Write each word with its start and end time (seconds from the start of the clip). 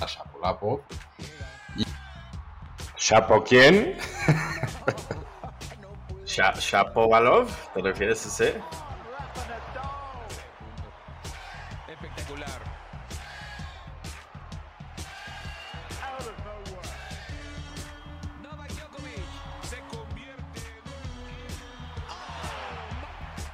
a 0.00 0.06
Shapolapov. 0.06 0.80
¿Chapo 2.96 3.44
quién? 3.44 3.96
Shapovalov, 6.26 7.48
¿te 7.74 7.82
refieres 7.82 8.24
a 8.24 8.28
ese? 8.28 8.54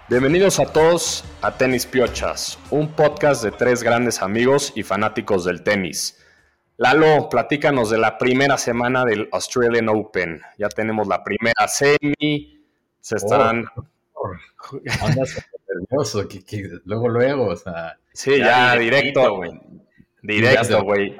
Bienvenidos 0.08 0.60
a 0.60 0.66
todos 0.66 1.24
a 1.42 1.56
Tenis 1.56 1.84
Piochas, 1.84 2.60
un 2.70 2.92
podcast 2.92 3.42
de 3.42 3.50
tres 3.50 3.83
grandes 3.83 4.22
amigos 4.22 4.72
y 4.77 4.84
fanáticos 4.84 5.44
del 5.44 5.64
tenis. 5.64 6.16
Lalo, 6.78 7.28
platícanos 7.30 7.88
de 7.90 7.98
la 7.98 8.18
primera 8.18 8.58
semana 8.58 9.04
del 9.04 9.28
Australian 9.32 9.88
Open. 9.88 10.42
Ya 10.58 10.68
tenemos 10.68 11.06
la 11.08 11.24
primera 11.24 11.66
semi, 11.68 12.64
se 13.00 13.16
estarán... 13.16 13.64
Oh, 14.12 14.30
andas 15.00 15.46
nervioso, 15.68 16.26
luego, 16.84 17.08
luego, 17.08 17.46
o 17.48 17.56
sea... 17.56 17.96
Sí, 18.12 18.38
ya, 18.38 18.76
directo, 18.76 19.36
güey. 19.36 19.52
Directo, 20.22 20.82
güey. 20.82 21.16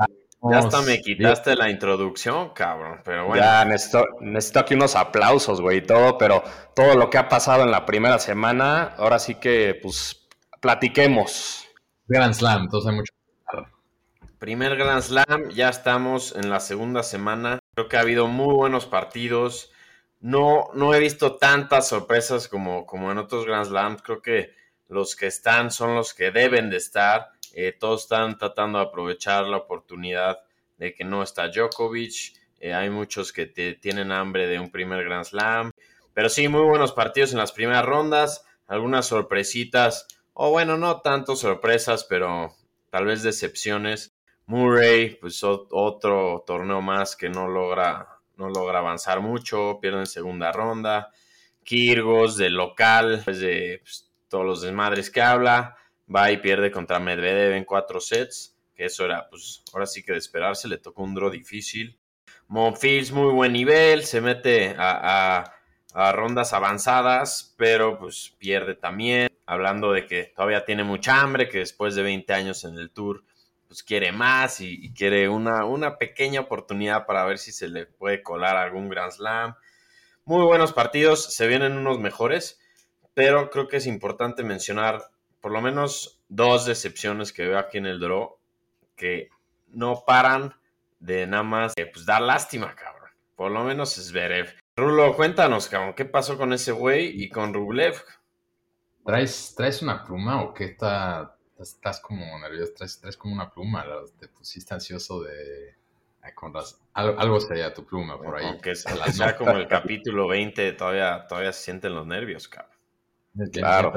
Ya 0.51 0.59
hasta 0.59 0.82
me 0.82 1.01
quitaste 1.01 1.57
la 1.57 1.70
introducción, 1.70 2.51
cabrón, 2.51 3.01
pero 3.04 3.27
bueno. 3.27 3.43
Ya 3.43 3.65
necesito, 3.65 4.60
aquí 4.60 4.74
unos 4.74 4.95
aplausos, 4.95 5.60
güey, 5.60 5.79
y 5.79 5.82
todo, 5.82 6.18
pero 6.18 6.43
todo 6.74 6.95
lo 6.95 7.10
que 7.10 7.18
ha 7.18 7.29
pasado 7.29 7.65
en 7.65 7.70
la 7.70 7.87
primera 7.87 8.18
semana, 8.18 8.95
ahora 8.96 9.18
sí 9.18 9.37
que, 9.37 9.79
pues, 9.82 10.29
platiquemos. 10.60 11.66
Grand 12.07 12.34
Slam, 12.34 12.65
entonces 12.65 12.91
hay 12.91 12.96
mucho. 12.96 13.12
Primer 14.38 14.76
Grand 14.76 15.02
Slam, 15.02 15.48
ya 15.48 15.70
estamos 15.70 16.37
en 16.37 16.51
la 16.51 16.60
segunda 16.60 17.02
semana. 17.02 17.59
Creo 17.74 17.88
que 17.88 17.96
ha 17.96 18.01
habido 18.01 18.26
muy 18.26 18.54
buenos 18.54 18.84
partidos. 18.84 19.73
No, 20.20 20.68
no 20.74 20.92
he 20.92 21.01
visto 21.01 21.37
tantas 21.37 21.88
sorpresas 21.88 22.46
como, 22.46 22.84
como 22.84 23.10
en 23.10 23.16
otros 23.16 23.46
Grand 23.46 23.64
Slams. 23.64 24.02
Creo 24.02 24.20
que 24.20 24.52
los 24.88 25.16
que 25.16 25.26
están 25.26 25.70
son 25.70 25.95
los 25.95 26.12
que 26.12 26.32
deben 26.32 26.68
de 26.68 26.76
estar. 26.76 27.30
Eh, 27.54 27.73
todos 27.73 28.02
están 28.02 28.37
tratando 28.37 28.79
de 28.79 28.84
aprovechar 28.84 29.46
la 29.46 29.57
oportunidad 29.57 30.40
de 30.76 30.92
que 30.92 31.04
no 31.04 31.23
está 31.23 31.48
Djokovic. 31.48 32.34
Eh, 32.60 32.74
hay 32.74 32.90
muchos 32.90 33.32
que 33.32 33.46
tienen 33.46 34.12
hambre 34.12 34.46
de 34.48 34.60
un 34.60 34.70
primer 34.70 35.02
Grand 35.02 35.24
Slam. 35.24 35.70
Pero 36.12 36.29
sí, 36.29 36.46
muy 36.48 36.62
buenos 36.62 36.92
partidos 36.92 37.32
en 37.32 37.38
las 37.38 37.52
primeras 37.52 37.87
rondas. 37.87 38.45
Algunas 38.66 39.07
sorpresitas. 39.07 40.07
O 40.34 40.51
bueno, 40.51 40.76
no 40.76 41.01
tanto 41.01 41.37
sorpresas, 41.37 42.04
pero 42.04 42.54
tal 42.90 43.07
vez 43.07 43.23
decepciones. 43.23 44.16
Murray, 44.47 45.16
pues 45.16 45.43
otro 45.45 46.45
torneo 46.47 46.80
más 46.80 47.16
que 47.16 47.29
no 47.29 47.49
logra, 47.49 48.21
no 48.37 48.49
logra 48.49 48.79
avanzar 48.79 49.21
mucho. 49.21 49.79
Pierde 49.80 50.01
en 50.01 50.07
segunda 50.07 50.53
ronda. 50.53 51.11
Kirgos 51.65 52.37
de 52.37 52.51
local, 52.51 53.23
pues 53.25 53.41
de 53.41 53.80
pues, 53.83 54.11
todos 54.29 54.45
los 54.45 54.63
desmadres 54.63 55.11
que 55.11 55.21
habla 55.21 55.77
va 56.15 56.30
y 56.30 56.38
pierde 56.38 56.71
contra 56.71 57.01
Medvedev 57.01 57.53
en 57.53 57.65
cuatro 57.65 58.01
sets, 58.01 58.57
que 58.75 58.85
eso 58.87 59.05
era, 59.05 59.29
pues, 59.29 59.63
ahora 59.73 59.87
sí 59.87 60.03
que 60.03 60.13
de 60.13 60.19
esperarse, 60.19 60.69
le 60.69 60.79
tocó 60.79 61.03
un 61.03 61.15
draw 61.15 61.31
difícil. 61.31 61.99
Monfils, 62.49 63.10
muy 63.13 63.33
buen 63.33 63.53
nivel, 63.53 64.05
se 64.05 64.21
mete 64.21 64.75
a, 64.78 65.53
rondas 66.12 66.53
avanzadas, 66.53 67.55
pero 67.56 67.99
pues 67.99 68.34
pierde 68.38 68.75
también, 68.75 69.31
hablando 69.47 69.93
de 69.93 70.05
que 70.05 70.25
todavía 70.25 70.65
tiene 70.66 70.84
mucha 70.84 71.22
hambre, 71.22 71.49
que 71.49 71.59
después 71.59 71.94
de 71.94 72.03
20 72.03 72.34
años 72.34 72.65
en 72.65 72.77
el 72.77 72.91
tour, 72.91 73.25
pues 73.67 73.83
quiere 73.83 74.12
más 74.12 74.61
y, 74.61 74.93
quiere 74.93 75.28
una, 75.28 75.65
una 75.65 75.99
pequeña 75.99 76.41
oportunidad 76.41 77.06
para 77.06 77.25
ver 77.25 77.39
si 77.39 77.53
se 77.53 77.69
le 77.69 77.87
puede 77.87 78.22
colar 78.22 78.56
algún 78.56 78.88
Grand 78.88 79.12
Slam. 79.12 79.54
Muy 80.25 80.44
buenos 80.44 80.72
partidos, 80.72 81.34
se 81.34 81.47
vienen 81.47 81.76
unos 81.76 82.00
mejores, 82.00 82.60
pero 83.15 83.50
creo 83.50 83.69
que 83.69 83.76
es 83.76 83.87
importante 83.87 84.43
mencionar 84.43 85.10
por 85.41 85.53
lo 85.53 85.60
menos 85.60 86.21
dos 86.28 86.66
decepciones 86.66 87.32
que 87.32 87.47
veo 87.47 87.59
aquí 87.59 87.78
en 87.78 87.87
el 87.87 88.00
draw 88.00 88.37
que 88.97 89.28
no 89.69 90.03
paran 90.06 90.55
de 90.99 91.26
nada 91.26 91.43
más 91.43 91.75
pues, 91.93 92.06
dar 92.06 92.22
lástima, 92.22 92.75
cabrón. 92.75 93.10
Por 93.37 93.53
lo 93.53 93.62
menos 93.62 93.97
es 93.99 94.09
Zverev. 94.09 94.55
Rulo, 94.76 95.15
cuéntanos, 95.15 95.69
cabrón, 95.69 95.94
¿qué 95.94 96.05
pasó 96.05 96.37
con 96.37 96.53
ese 96.53 96.72
güey 96.72 97.22
y 97.22 97.28
con 97.28 97.55
Rublev? 97.55 98.03
¿Traes, 99.05 99.55
¿Traes 99.56 99.82
una 99.82 100.05
pluma 100.05 100.43
o 100.43 100.53
qué 100.53 100.65
está, 100.65 101.35
estás 101.59 102.00
como 102.00 102.39
nervioso? 102.39 102.72
¿Traes, 102.75 103.17
como 103.17 103.34
una 103.34 103.50
pluma? 103.50 103.84
¿Te 104.19 104.28
pusiste 104.28 104.75
ansioso 104.75 105.22
de... 105.22 105.75
Con 106.34 106.53
algo, 106.93 107.39
sería 107.39 107.72
tu 107.72 107.87
pluma 107.87 108.21
por 108.21 108.37
ahí. 108.37 108.47
Aunque 108.47 108.75
sea 108.75 109.37
como 109.37 109.53
el 109.53 109.69
capítulo 109.69 110.27
20, 110.27 110.72
todavía, 110.72 111.25
todavía 111.28 111.53
se 111.53 111.62
sienten 111.62 111.94
los 111.94 112.05
nervios, 112.05 112.49
cabrón. 112.49 112.77
Claro. 113.53 113.93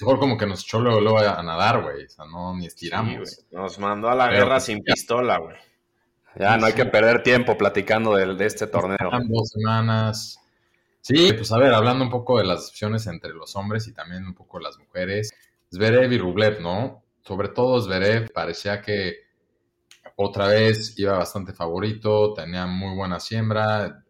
Mejor 0.00 0.18
como 0.18 0.36
que 0.36 0.46
nos 0.46 0.62
echó 0.62 0.80
luego, 0.80 1.18
a 1.18 1.42
nadar, 1.42 1.82
güey. 1.82 2.04
O 2.04 2.08
sea, 2.08 2.24
no 2.24 2.56
ni 2.56 2.66
estiramos. 2.66 3.46
nos 3.52 3.78
mandó 3.78 4.08
a 4.08 4.16
la 4.16 4.28
guerra 4.28 4.54
pues, 4.54 4.64
sin 4.64 4.82
pistola, 4.82 5.38
güey. 5.38 5.56
Ya 6.36 6.56
no 6.56 6.66
hay 6.66 6.72
que 6.72 6.84
perder 6.84 7.22
tiempo 7.22 7.56
platicando 7.56 8.14
de, 8.14 8.34
de 8.34 8.46
este 8.46 8.66
torneo. 8.66 8.98
Dos 9.28 9.50
semanas. 9.50 10.40
Sí, 11.00 11.32
pues 11.32 11.50
a 11.52 11.58
ver, 11.58 11.72
hablando 11.72 12.04
un 12.04 12.10
poco 12.10 12.38
de 12.38 12.44
las 12.44 12.68
opciones 12.68 13.06
entre 13.06 13.32
los 13.32 13.56
hombres 13.56 13.86
y 13.88 13.94
también 13.94 14.26
un 14.26 14.34
poco 14.34 14.60
las 14.60 14.78
mujeres. 14.78 15.32
Zverev 15.72 16.12
y 16.12 16.18
Rublev, 16.18 16.60
¿no? 16.60 17.04
Sobre 17.22 17.48
todo 17.48 17.80
Zverev 17.80 18.32
parecía 18.32 18.80
que 18.80 19.28
otra 20.16 20.48
vez 20.48 20.98
iba 20.98 21.16
bastante 21.16 21.52
favorito, 21.52 22.34
tenía 22.34 22.66
muy 22.66 22.96
buena 22.96 23.20
siembra, 23.20 24.04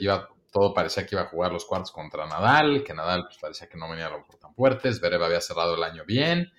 iba 0.00 0.28
todo 0.50 0.74
parecía 0.74 1.06
que 1.06 1.14
iba 1.14 1.22
a 1.22 1.28
jugar 1.28 1.52
los 1.52 1.64
cuartos 1.64 1.90
contra 1.92 2.26
Nadal, 2.26 2.84
que 2.84 2.92
Nadal 2.92 3.24
pues, 3.24 3.38
parecía 3.38 3.68
que 3.68 3.78
no 3.78 3.88
venía 3.88 4.06
a 4.06 4.10
lo 4.10 4.18
mejor 4.18 4.36
tan 4.36 4.54
fuerte, 4.54 4.92
Zverev 4.92 5.22
había 5.22 5.40
cerrado 5.40 5.74
el 5.74 5.82
año 5.82 6.04
bien, 6.04 6.52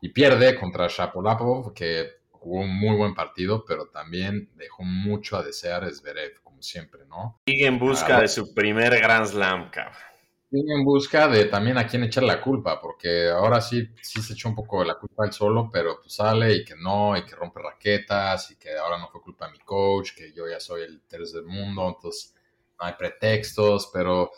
y 0.00 0.10
pierde 0.10 0.54
contra 0.58 0.86
Shapolapov, 0.88 1.74
que 1.74 2.08
jugó 2.30 2.60
un 2.60 2.78
muy 2.78 2.96
buen 2.96 3.14
partido, 3.14 3.64
pero 3.66 3.88
también 3.88 4.50
dejó 4.54 4.84
mucho 4.84 5.36
a 5.36 5.42
desear 5.42 5.90
Zverev, 5.92 6.40
como 6.42 6.62
siempre, 6.62 7.04
¿no? 7.06 7.40
Sigue 7.46 7.66
en 7.66 7.78
busca 7.78 8.20
de 8.20 8.28
su 8.28 8.54
primer 8.54 8.96
Grand 9.00 9.26
Slam, 9.26 9.70
cabrón. 9.70 10.15
En 10.52 10.84
busca 10.84 11.26
de 11.26 11.46
también 11.46 11.76
a 11.76 11.86
quién 11.86 12.04
echar 12.04 12.22
la 12.22 12.40
culpa, 12.40 12.80
porque 12.80 13.28
ahora 13.28 13.60
sí, 13.60 13.88
sí 14.00 14.22
se 14.22 14.34
echó 14.34 14.48
un 14.48 14.54
poco 14.54 14.80
de 14.80 14.86
la 14.86 14.94
culpa 14.94 15.24
él 15.26 15.32
solo, 15.32 15.68
pero 15.72 16.00
pues 16.00 16.14
sale 16.14 16.54
y 16.54 16.64
que 16.64 16.76
no, 16.76 17.16
y 17.16 17.24
que 17.24 17.34
rompe 17.34 17.60
raquetas, 17.60 18.52
y 18.52 18.56
que 18.56 18.76
ahora 18.76 18.96
no 18.96 19.08
fue 19.08 19.20
culpa 19.20 19.46
de 19.46 19.52
mi 19.52 19.58
coach, 19.58 20.12
que 20.16 20.32
yo 20.32 20.48
ya 20.48 20.60
soy 20.60 20.82
el 20.82 21.02
tercer 21.02 21.42
del 21.42 21.46
mundo, 21.46 21.88
entonces 21.88 22.32
no 22.78 22.86
hay 22.86 22.92
pretextos, 22.94 23.90
pero 23.92 24.30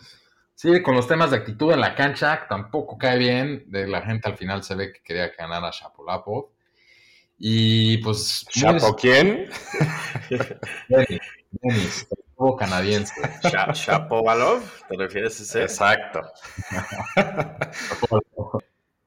sí, 0.55 0.83
con 0.83 0.95
los 0.97 1.07
temas 1.07 1.31
de 1.31 1.37
actitud 1.39 1.73
en 1.73 1.81
la 1.81 1.95
cancha 1.95 2.47
tampoco 2.49 2.97
cae 2.99 3.19
bien. 3.19 3.65
De 3.67 3.87
la 3.87 4.03
gente 4.03 4.29
al 4.29 4.37
final 4.37 4.63
se 4.65 4.75
ve 4.75 4.93
que 4.93 5.03
quería 5.03 5.29
ganar 5.39 5.65
a 5.65 5.71
Shapolapov. 5.71 6.51
Y 7.39 7.99
pues. 7.99 8.47
¿Chapo 8.51 8.97
quién? 8.97 9.49
Denis, 11.51 12.07
el 12.39 12.57
canadiense. 12.57 13.15
¿Shapovalov? 13.75 14.63
¿Te 14.89 14.97
refieres 14.97 15.41
a 15.41 15.43
ese? 15.43 15.63
Exacto. 15.63 16.23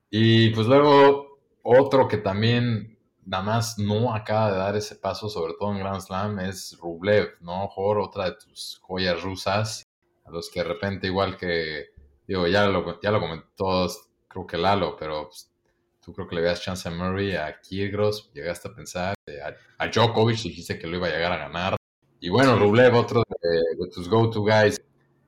y 0.09 0.49
pues 0.49 0.67
luego 0.67 1.39
otro 1.63 2.07
que 2.07 2.17
también 2.17 2.97
nada 3.25 3.43
más 3.43 3.77
no 3.77 4.13
acaba 4.13 4.51
de 4.51 4.57
dar 4.57 4.75
ese 4.75 4.95
paso, 4.95 5.29
sobre 5.29 5.53
todo 5.59 5.71
en 5.71 5.79
Grand 5.79 6.01
Slam, 6.01 6.39
es 6.39 6.77
Rublev, 6.79 7.37
¿no? 7.41 7.67
Jor, 7.67 7.99
otra 7.99 8.25
de 8.25 8.35
tus 8.35 8.79
joyas 8.81 9.21
rusas, 9.21 9.87
a 10.25 10.31
los 10.31 10.49
que 10.49 10.61
de 10.61 10.67
repente, 10.67 11.07
igual 11.07 11.37
que, 11.37 11.91
digo, 12.27 12.47
ya 12.47 12.65
lo, 12.65 12.99
ya 13.01 13.11
lo 13.11 13.19
comentó, 13.19 13.87
creo 14.27 14.47
que 14.47 14.57
Lalo, 14.57 14.95
pero 14.97 15.27
pues, 15.27 15.51
tú 16.03 16.13
creo 16.13 16.27
que 16.27 16.35
le 16.35 16.41
veas 16.41 16.61
chance 16.61 16.87
a 16.87 16.91
Murray, 16.91 17.35
a 17.35 17.59
Kyrgios, 17.61 18.31
llegaste 18.33 18.69
a 18.69 18.73
pensar, 18.73 19.13
eh, 19.27 19.39
a, 19.77 19.87
Djokovic 19.87 20.41
dijiste 20.41 20.79
que 20.79 20.87
lo 20.87 20.97
iba 20.97 21.07
a 21.07 21.11
llegar 21.11 21.31
a 21.31 21.37
ganar. 21.37 21.80
Y 22.21 22.29
bueno, 22.29 22.57
Rublev, 22.57 22.95
otro 22.95 23.23
de, 23.41 23.89
tus 23.93 24.07
go-to 24.07 24.43
guys. 24.43 24.81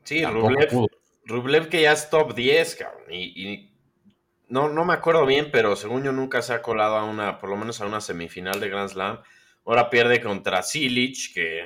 Sí, 0.04 0.24
Rublev, 0.24 0.88
Rublev 1.26 1.68
que 1.68 1.82
ya 1.82 1.92
es 1.92 2.10
top 2.10 2.34
10, 2.34 2.76
cabrón, 2.76 3.04
y 3.10 3.74
no, 4.54 4.70
no 4.70 4.86
me 4.86 4.94
acuerdo 4.94 5.26
bien, 5.26 5.50
pero 5.52 5.76
según 5.76 6.04
yo 6.04 6.12
nunca 6.12 6.44
se 6.44 6.54
ha 6.54 6.62
colado 6.62 6.96
a 6.96 7.06
una, 7.06 7.40
por 7.40 7.50
lo 7.50 7.58
menos 7.58 7.82
a 7.82 7.88
una 7.88 8.02
semifinal 8.02 8.60
de 8.60 8.70
Grand 8.70 8.90
Slam. 8.90 9.20
Ahora 9.66 9.90
pierde 9.90 10.22
contra 10.22 10.62
Silic, 10.62 11.34
que 11.34 11.64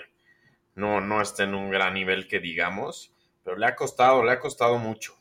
no, 0.75 1.01
no 1.01 1.21
está 1.21 1.44
en 1.44 1.53
un 1.53 1.69
gran 1.69 1.95
nivel 1.95 2.30
que 2.30 2.39
digamos, 2.39 3.13
pero 3.44 3.57
le 3.57 3.65
ha 3.65 3.75
costado, 3.75 4.23
le 4.23 4.31
ha 4.31 4.39
costado 4.39 4.77
mucho. 4.77 5.15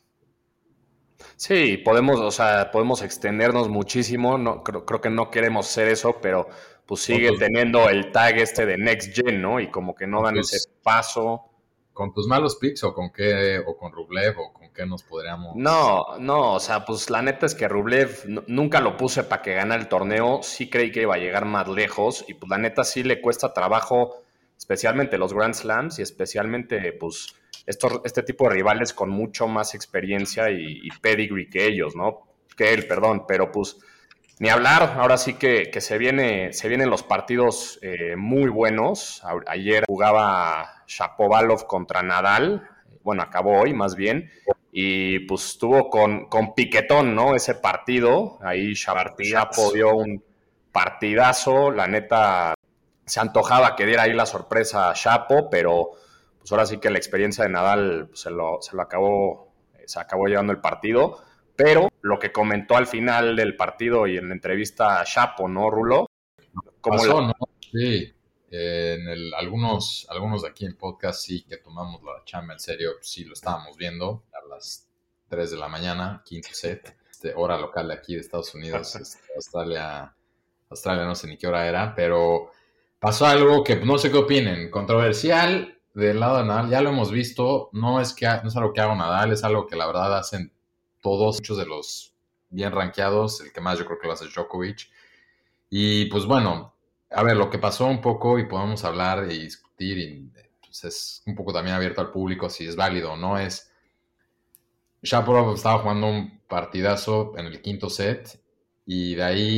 Sí, 1.35 1.75
podemos, 1.75 2.21
o 2.21 2.31
sea, 2.31 2.71
podemos 2.71 3.01
extendernos 3.01 3.67
muchísimo. 3.67 4.37
No, 4.37 4.63
creo, 4.63 4.85
creo 4.85 5.01
que 5.01 5.09
no 5.09 5.29
queremos 5.29 5.67
ser 5.67 5.89
eso, 5.89 6.19
pero 6.21 6.47
pues 6.87 7.01
sigue 7.01 7.37
teniendo 7.37 7.89
el 7.89 8.11
tag 8.11 8.37
este 8.37 8.65
de 8.65 8.77
Next 8.77 9.13
Gen, 9.13 9.41
¿no? 9.41 9.59
Y 9.59 9.69
como 9.69 9.93
que 9.93 10.07
no 10.07 10.23
dan 10.23 10.37
ese 10.37 10.69
paso. 10.81 11.43
con 11.93 12.13
tus 12.13 12.27
malos 12.27 12.55
picks 12.57 12.83
o 12.83 12.93
con 12.93 13.11
qué, 13.11 13.59
o 13.65 13.75
con 13.75 13.91
Rublev 13.91 14.39
o 14.39 14.53
con 14.53 14.71
qué 14.71 14.85
nos 14.85 15.03
podríamos. 15.03 15.55
No, 15.55 16.17
no, 16.19 16.53
o 16.53 16.59
sea, 16.59 16.85
pues 16.85 17.09
la 17.09 17.21
neta 17.21 17.45
es 17.45 17.55
que 17.55 17.67
Rublev 17.67 18.43
nunca 18.47 18.79
lo 18.79 18.95
puse 18.95 19.23
para 19.23 19.41
que 19.41 19.53
ganara 19.53 19.81
el 19.81 19.89
torneo. 19.89 20.41
Sí 20.43 20.69
creí 20.69 20.91
que 20.91 21.01
iba 21.01 21.15
a 21.15 21.17
llegar 21.17 21.45
más 21.45 21.67
lejos 21.67 22.23
y 22.27 22.35
pues 22.35 22.49
la 22.49 22.57
neta 22.57 22.83
sí 22.83 23.03
le 23.03 23.19
cuesta 23.19 23.51
trabajo, 23.51 24.21
especialmente 24.57 25.17
los 25.17 25.33
Grand 25.33 25.55
Slams 25.55 25.99
y 25.99 26.03
especialmente 26.03 26.93
pues 26.93 27.35
estos, 27.65 27.99
este 28.05 28.23
tipo 28.23 28.45
de 28.45 28.55
rivales 28.55 28.93
con 28.93 29.09
mucho 29.09 29.47
más 29.47 29.75
experiencia 29.75 30.49
y, 30.49 30.87
pedigree 31.01 31.49
que 31.49 31.67
ellos, 31.67 31.95
¿no? 31.95 32.27
Que 32.55 32.73
él, 32.73 32.87
perdón, 32.87 33.25
pero 33.27 33.51
pues 33.51 33.77
ni 34.39 34.49
hablar, 34.49 34.95
ahora 34.97 35.17
sí 35.17 35.33
que, 35.33 35.71
se, 35.79 35.97
viene, 35.97 36.53
se 36.53 36.67
vienen 36.67 36.89
los 36.89 37.03
partidos 37.03 37.79
eh, 37.81 38.15
muy 38.15 38.49
buenos. 38.49 39.23
Ayer 39.47 39.83
jugaba 39.87 40.83
Shapovalov 40.87 41.65
contra 41.65 42.03
Nadal, 42.03 42.67
bueno, 43.03 43.23
acabó 43.23 43.61
hoy 43.61 43.73
más 43.73 43.95
bien, 43.95 44.29
y 44.71 45.19
pues 45.19 45.45
estuvo 45.45 45.89
con, 45.89 46.27
con 46.27 46.53
piquetón, 46.53 47.15
¿no? 47.15 47.35
Ese 47.35 47.55
partido, 47.55 48.37
ahí 48.41 48.73
Shapo 48.73 49.71
dio 49.73 49.95
un 49.95 50.23
partidazo, 50.71 51.71
la 51.71 51.87
neta 51.87 52.53
se 53.05 53.19
antojaba 53.19 53.75
que 53.75 53.85
diera 53.85 54.03
ahí 54.03 54.13
la 54.13 54.25
sorpresa 54.25 54.91
a 54.91 54.93
Chapo, 54.93 55.49
pero 55.49 55.91
pues 56.37 56.51
ahora 56.51 56.65
sí 56.67 56.77
que 56.77 56.91
la 56.91 56.97
experiencia 56.97 57.43
de 57.43 57.49
Nadal 57.49 58.07
pues, 58.09 58.19
se, 58.19 58.29
lo, 58.29 58.61
se 58.61 58.75
lo 58.75 58.83
acabó, 58.83 59.51
se 59.85 59.99
acabó 59.99 60.27
llevando 60.27 60.53
el 60.53 60.59
partido. 60.59 61.23
Pero 61.57 61.89
lo 62.01 62.19
que 62.19 62.31
comentó 62.31 62.77
al 62.77 62.85
final 62.85 63.35
del 63.35 63.55
partido 63.55 64.05
y 64.05 64.15
en 64.15 64.29
la 64.29 64.35
entrevista 64.35 65.01
a 65.01 65.03
Chapo, 65.03 65.47
¿no, 65.47 65.71
Rulo? 65.71 66.07
Pasó, 66.81 67.21
¿no? 67.21 67.33
Sí. 67.71 68.13
en 68.51 69.07
el, 69.09 69.33
algunos, 69.33 70.05
algunos 70.09 70.43
de 70.43 70.49
aquí 70.49 70.65
en 70.65 70.77
podcast 70.77 71.19
sí 71.19 71.43
que 71.43 71.57
tomamos 71.57 72.01
la 72.03 72.23
chamba 72.23 72.53
en 72.53 72.59
serio, 72.59 72.91
sí 73.01 73.25
lo 73.25 73.33
estábamos 73.33 73.75
viendo 73.75 74.23
a 74.31 74.47
las 74.47 74.87
3 75.29 75.51
de 75.51 75.57
la 75.57 75.67
mañana, 75.67 76.21
quinto 76.23 76.49
set, 76.53 76.95
este, 77.09 77.33
hora 77.35 77.57
local 77.57 77.87
de 77.87 77.95
aquí 77.95 78.13
de 78.13 78.21
Estados 78.21 78.53
Unidos, 78.53 78.95
este, 79.01 79.19
Australia, 79.35 80.15
Australia 80.69 81.05
no 81.05 81.15
sé 81.15 81.27
ni 81.27 81.37
qué 81.37 81.47
hora 81.47 81.67
era, 81.67 81.95
pero 81.95 82.51
pasó 82.99 83.25
algo 83.25 83.63
que 83.63 83.77
no 83.77 83.97
sé 83.97 84.11
qué 84.11 84.17
opinen, 84.17 84.69
controversial 84.69 85.79
del 85.93 86.19
lado 86.19 86.37
de 86.37 86.45
Nadal, 86.45 86.69
ya 86.69 86.81
lo 86.81 86.89
hemos 86.89 87.11
visto, 87.11 87.69
no 87.73 87.99
es, 87.99 88.13
que, 88.13 88.27
no 88.27 88.49
es 88.49 88.55
algo 88.55 88.71
que 88.71 88.81
haga 88.81 88.95
Nadal, 88.95 89.31
es 89.31 89.43
algo 89.43 89.65
que 89.65 89.75
la 89.75 89.87
verdad 89.87 90.17
hacen 90.17 90.53
todos, 91.07 91.37
muchos 91.37 91.57
de 91.57 91.65
los 91.65 92.13
bien 92.49 92.73
rankeados, 92.73 93.39
el 93.39 93.53
que 93.53 93.61
más 93.61 93.79
yo 93.79 93.85
creo 93.85 93.97
que 93.97 94.07
lo 94.07 94.13
hace 94.13 94.25
Djokovic. 94.25 94.89
Y 95.69 96.05
pues 96.07 96.25
bueno, 96.25 96.73
a 97.09 97.23
ver, 97.23 97.37
lo 97.37 97.49
que 97.49 97.59
pasó 97.59 97.85
un 97.85 98.01
poco 98.01 98.37
y 98.39 98.45
podemos 98.45 98.83
hablar 98.83 99.31
y 99.31 99.37
discutir, 99.37 99.97
y 99.97 100.29
pues 100.59 100.83
es 100.83 101.23
un 101.25 101.33
poco 101.33 101.53
también 101.53 101.77
abierto 101.77 102.01
al 102.01 102.11
público 102.11 102.49
si 102.49 102.67
es 102.67 102.75
válido 102.75 103.13
o 103.13 103.15
no, 103.15 103.39
es 103.39 103.71
Shapovalov 105.01 105.55
estaba 105.55 105.79
jugando 105.79 106.07
un 106.07 106.41
partidazo 106.49 107.33
en 107.37 107.45
el 107.45 107.61
quinto 107.61 107.89
set 107.89 108.41
y 108.85 109.15
de 109.15 109.23
ahí 109.23 109.57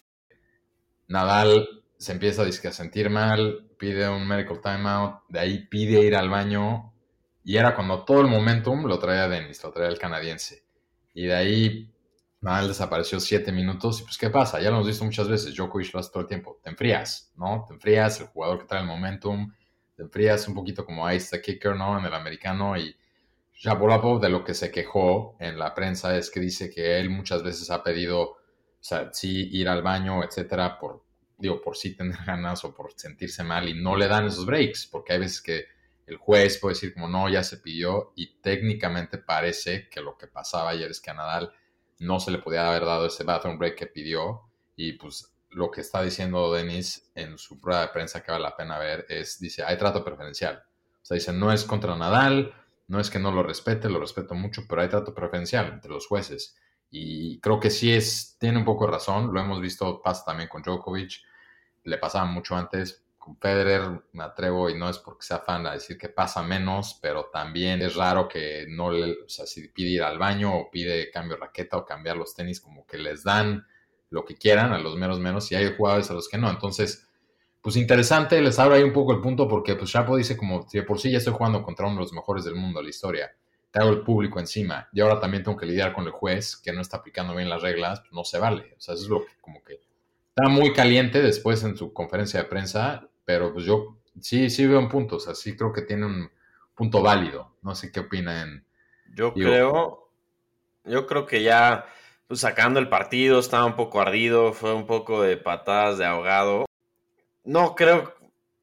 Nadal 1.07 1.68
se 1.98 2.12
empieza 2.12 2.44
a 2.44 2.72
sentir 2.72 3.10
mal, 3.10 3.72
pide 3.80 4.07
un 4.07 4.28
medical 4.28 4.62
timeout, 4.62 5.22
de 5.30 5.40
ahí 5.40 5.68
pide 5.68 6.02
ir 6.02 6.16
al 6.16 6.30
baño 6.30 6.94
y 7.44 7.57
era 7.57 7.74
cuando 7.74 8.06
todo 8.06 8.22
el 8.22 8.28
momentum 8.28 8.86
lo 8.86 9.00
traía 9.00 9.28
Dennis, 9.28 9.63
lo 9.63 9.72
traía 9.72 9.90
el 9.90 9.98
canadiense. 9.98 10.69
Y 11.19 11.25
de 11.25 11.36
ahí 11.36 11.94
mal 12.39 12.69
desapareció 12.69 13.19
siete 13.19 13.51
minutos. 13.51 14.00
Y 14.00 14.04
pues, 14.04 14.18
¿qué 14.18 14.30
pasa? 14.30 14.62
Ya 14.62 14.69
lo 14.69 14.77
hemos 14.77 14.88
visto 14.88 15.04
muchas 15.04 15.27
veces. 15.27 15.54
Djokovic 15.54 15.94
lo 15.94 16.00
hace 16.00 16.12
todo 16.12 16.21
el 16.21 16.30
tiempo. 16.30 16.62
Te 16.63 16.69
enfrías, 16.69 17.33
¿no? 17.36 17.66
Te 17.68 17.74
enfrías, 17.74 18.21
el 18.21 18.27
jugador 18.27 18.60
que 18.60 18.66
trae 18.68 18.80
el 18.80 18.88
momentum. 18.88 19.54
Te 19.98 20.04
enfrías 20.04 20.48
un 20.48 20.54
poquito 20.54 20.86
como 20.86 21.12
Ice 21.12 21.36
the 21.36 21.42
Kicker, 21.42 21.75
¿no? 21.75 22.00
En 22.00 22.06
el 22.06 22.13
americano. 22.13 22.77
Y 22.77 22.95
Shapovalov 23.51 24.21
de 24.21 24.30
lo 24.30 24.45
que 24.45 24.54
se 24.54 24.71
quejó 24.71 25.36
en 25.42 25.60
la 25.60 25.74
prensa 25.75 26.16
es 26.16 26.31
que 26.31 26.39
dice 26.39 26.69
que 26.69 26.98
él 27.01 27.10
muchas 27.10 27.44
veces 27.44 27.69
ha 27.69 27.83
pedido, 27.83 28.21
o 28.21 28.38
sea, 28.80 29.12
sí 29.12 29.50
ir 29.51 29.68
al 29.68 29.81
baño, 29.81 30.24
etcétera, 30.24 30.80
por, 30.80 31.04
digo, 31.38 31.60
por 31.62 31.75
sí 31.75 31.98
tener 31.98 32.16
ganas 32.25 32.63
o 32.63 32.74
por 32.74 32.94
sentirse 32.95 33.44
mal 33.44 33.68
y 33.68 33.74
no 33.74 33.98
le 33.98 34.07
dan 34.07 34.25
esos 34.27 34.45
breaks. 34.45 34.88
Porque 34.88 35.12
hay 35.12 35.19
veces 35.19 35.42
que 35.42 35.66
el 36.10 36.18
juez 36.18 36.58
puede 36.58 36.76
decir 36.76 36.94
como 36.94 37.08
no, 37.08 37.30
ya 37.30 37.44
se 37.44 37.58
pidió 37.58 38.14
y 38.16 38.36
técnicamente 38.42 39.18
parece 39.18 39.90
que 39.90 40.02
lo 40.02 40.18
que 40.18 40.28
pasaba 40.28 40.72
ayer 40.72 40.92
es 40.92 41.02
que 41.02 41.12
a 41.12 41.14
Nadal 41.14 41.52
no 42.00 42.20
se 42.20 42.32
le 42.32 42.40
podía 42.40 42.68
haber 42.68 42.86
dado 42.86 43.06
ese 43.06 43.24
bathroom 43.24 43.58
break 43.58 43.76
que 43.76 43.88
pidió 43.88 44.44
y 44.76 44.94
pues 44.94 45.34
lo 45.52 45.72
que 45.72 45.82
está 45.82 46.02
diciendo 46.02 46.54
Denis 46.54 47.12
en 47.16 47.38
su 47.38 47.60
prueba 47.60 47.82
de 47.82 47.88
prensa 47.90 48.22
que 48.22 48.32
vale 48.32 48.44
la 48.44 48.56
pena 48.56 48.78
ver 48.78 49.06
es, 49.10 49.40
dice, 49.40 49.64
hay 49.64 49.78
trato 49.78 50.04
preferencial. 50.04 50.64
O 51.02 51.06
sea, 51.06 51.16
dice, 51.16 51.34
no 51.34 51.52
es 51.52 51.64
contra 51.64 51.96
Nadal, 51.96 52.54
no 52.88 53.00
es 53.00 53.10
que 53.10 53.20
no 53.20 53.32
lo 53.32 53.44
respete, 53.44 53.90
lo 53.90 54.00
respeto 54.00 54.36
mucho, 54.36 54.64
pero 54.68 54.82
hay 54.82 54.90
trato 54.90 55.14
preferencial 55.14 55.68
entre 55.68 55.92
los 55.92 56.08
jueces. 56.08 56.58
Y 56.92 57.40
creo 57.40 57.60
que 57.60 57.70
sí 57.70 57.92
es, 57.94 58.38
tiene 58.40 58.58
un 58.58 58.66
poco 58.66 58.86
de 58.86 58.92
razón, 58.92 59.34
lo 59.34 59.40
hemos 59.40 59.62
visto, 59.62 60.02
pasa 60.02 60.26
también 60.26 60.50
con 60.50 60.62
Djokovic, 60.62 61.22
le 61.84 61.98
pasaba 61.98 62.26
mucho 62.26 62.56
antes, 62.56 63.04
con 63.19 63.38
Federer 63.38 63.83
me 64.13 64.24
atrevo 64.24 64.69
y 64.69 64.75
no 64.75 64.89
es 64.89 64.98
porque 64.98 65.24
sea 65.24 65.39
fan 65.39 65.68
a 65.68 65.74
decir 65.74 65.98
que 65.98 66.10
pasa 66.10 66.42
menos, 66.42 66.98
pero 67.01 67.25
también 67.31 67.81
es 67.81 67.95
raro 67.95 68.27
que 68.27 68.66
no 68.69 68.89
le, 68.89 69.12
o 69.12 69.30
sea, 69.30 69.45
si 69.45 69.68
pide 69.68 69.89
ir 69.89 70.04
al 70.04 70.18
baño 70.18 70.56
o 70.56 70.71
pide 70.71 71.12
cambio 71.12 71.36
de 71.36 71.42
raqueta 71.42 71.77
o 71.77 71.86
cambiar 71.86 72.18
los 72.18 72.33
tenis, 72.33 72.60
como 72.60 72.88
que 72.88 72.98
les 72.98 73.24
dan 73.24 73.68
lo 74.10 74.25
que 74.25 74.36
quieran 74.36 74.74
a 74.74 74.80
los 74.80 74.95
menos 74.95 75.19
menos 75.19 75.51
y 75.51 75.56
hay 75.56 75.75
jugadores 75.75 76.10
a 76.10 76.13
los 76.13 76.27
que 76.27 76.38
no. 76.38 76.50
Entonces, 76.50 77.07
pues 77.62 77.75
interesante, 77.75 78.42
les 78.42 78.57
abro 78.57 78.75
ahí 78.75 78.83
un 78.83 78.94
poco 78.94 79.12
el 79.12 79.21
punto 79.21 79.48
porque 79.48 79.75
pues 79.75 79.92
Chapo 79.92 80.16
dice 80.16 80.38
como, 80.38 80.68
si 80.68 80.81
por 80.81 81.00
sí 81.00 81.12
ya 81.12 81.18
estoy 81.18 81.33
jugando 81.33 81.62
contra 81.62 81.86
uno 81.86 81.95
de 81.95 82.01
los 82.01 82.13
mejores 82.13 82.45
del 82.45 82.56
mundo 82.56 82.80
de 82.80 82.86
la 82.86 82.89
historia, 82.89 83.31
te 83.69 83.80
hago 83.80 83.92
el 83.92 84.01
público 84.01 84.39
encima 84.39 84.88
y 84.94 85.01
ahora 85.01 85.19
también 85.19 85.44
tengo 85.44 85.57
que 85.57 85.66
lidiar 85.66 85.94
con 85.94 86.06
el 86.06 86.12
juez 86.12 86.57
que 86.57 86.71
no 86.71 86.81
está 86.81 86.98
aplicando 86.98 87.36
bien 87.36 87.50
las 87.50 87.62
reglas, 87.62 88.00
pues 88.00 88.13
no 88.13 88.24
se 88.24 88.39
vale. 88.39 88.74
O 88.77 88.81
sea, 88.81 88.95
eso 88.95 89.04
es 89.04 89.10
lo 89.10 89.25
que 89.25 89.33
como 89.42 89.63
que 89.63 89.80
está 90.30 90.50
muy 90.50 90.74
caliente 90.74 91.21
después 91.21 91.63
en 91.63 91.75
su 91.75 91.92
conferencia 91.92 92.42
de 92.42 92.48
prensa 92.48 93.09
pero 93.30 93.54
pues 93.54 93.64
yo 93.64 94.00
sí, 94.20 94.50
sí 94.50 94.66
veo 94.66 94.80
un 94.80 94.90
punto, 94.90 95.18
o 95.18 95.20
sea, 95.20 95.36
sí 95.36 95.56
creo 95.56 95.72
que 95.72 95.84
tiene 95.84 96.08
un 96.08 96.31
punto 96.74 97.04
válido. 97.04 97.58
No 97.62 97.76
sé 97.76 97.92
qué 97.92 98.00
opinan. 98.00 98.66
Yo 99.14 99.36
creo, 99.36 100.10
yo 100.84 101.06
creo 101.06 101.28
que 101.28 101.44
ya 101.44 101.86
pues, 102.28 102.40
sacando 102.40 102.80
el 102.80 102.90
partido 102.90 103.38
estaba 103.38 103.66
un 103.66 103.76
poco 103.76 104.02
ardido, 104.02 104.52
fue 104.52 104.74
un 104.74 104.88
poco 104.88 105.22
de 105.22 105.38
patadas 105.38 106.00
de 106.00 106.06
ahogado. 106.06 106.66
No 107.44 107.76
creo, 107.76 108.16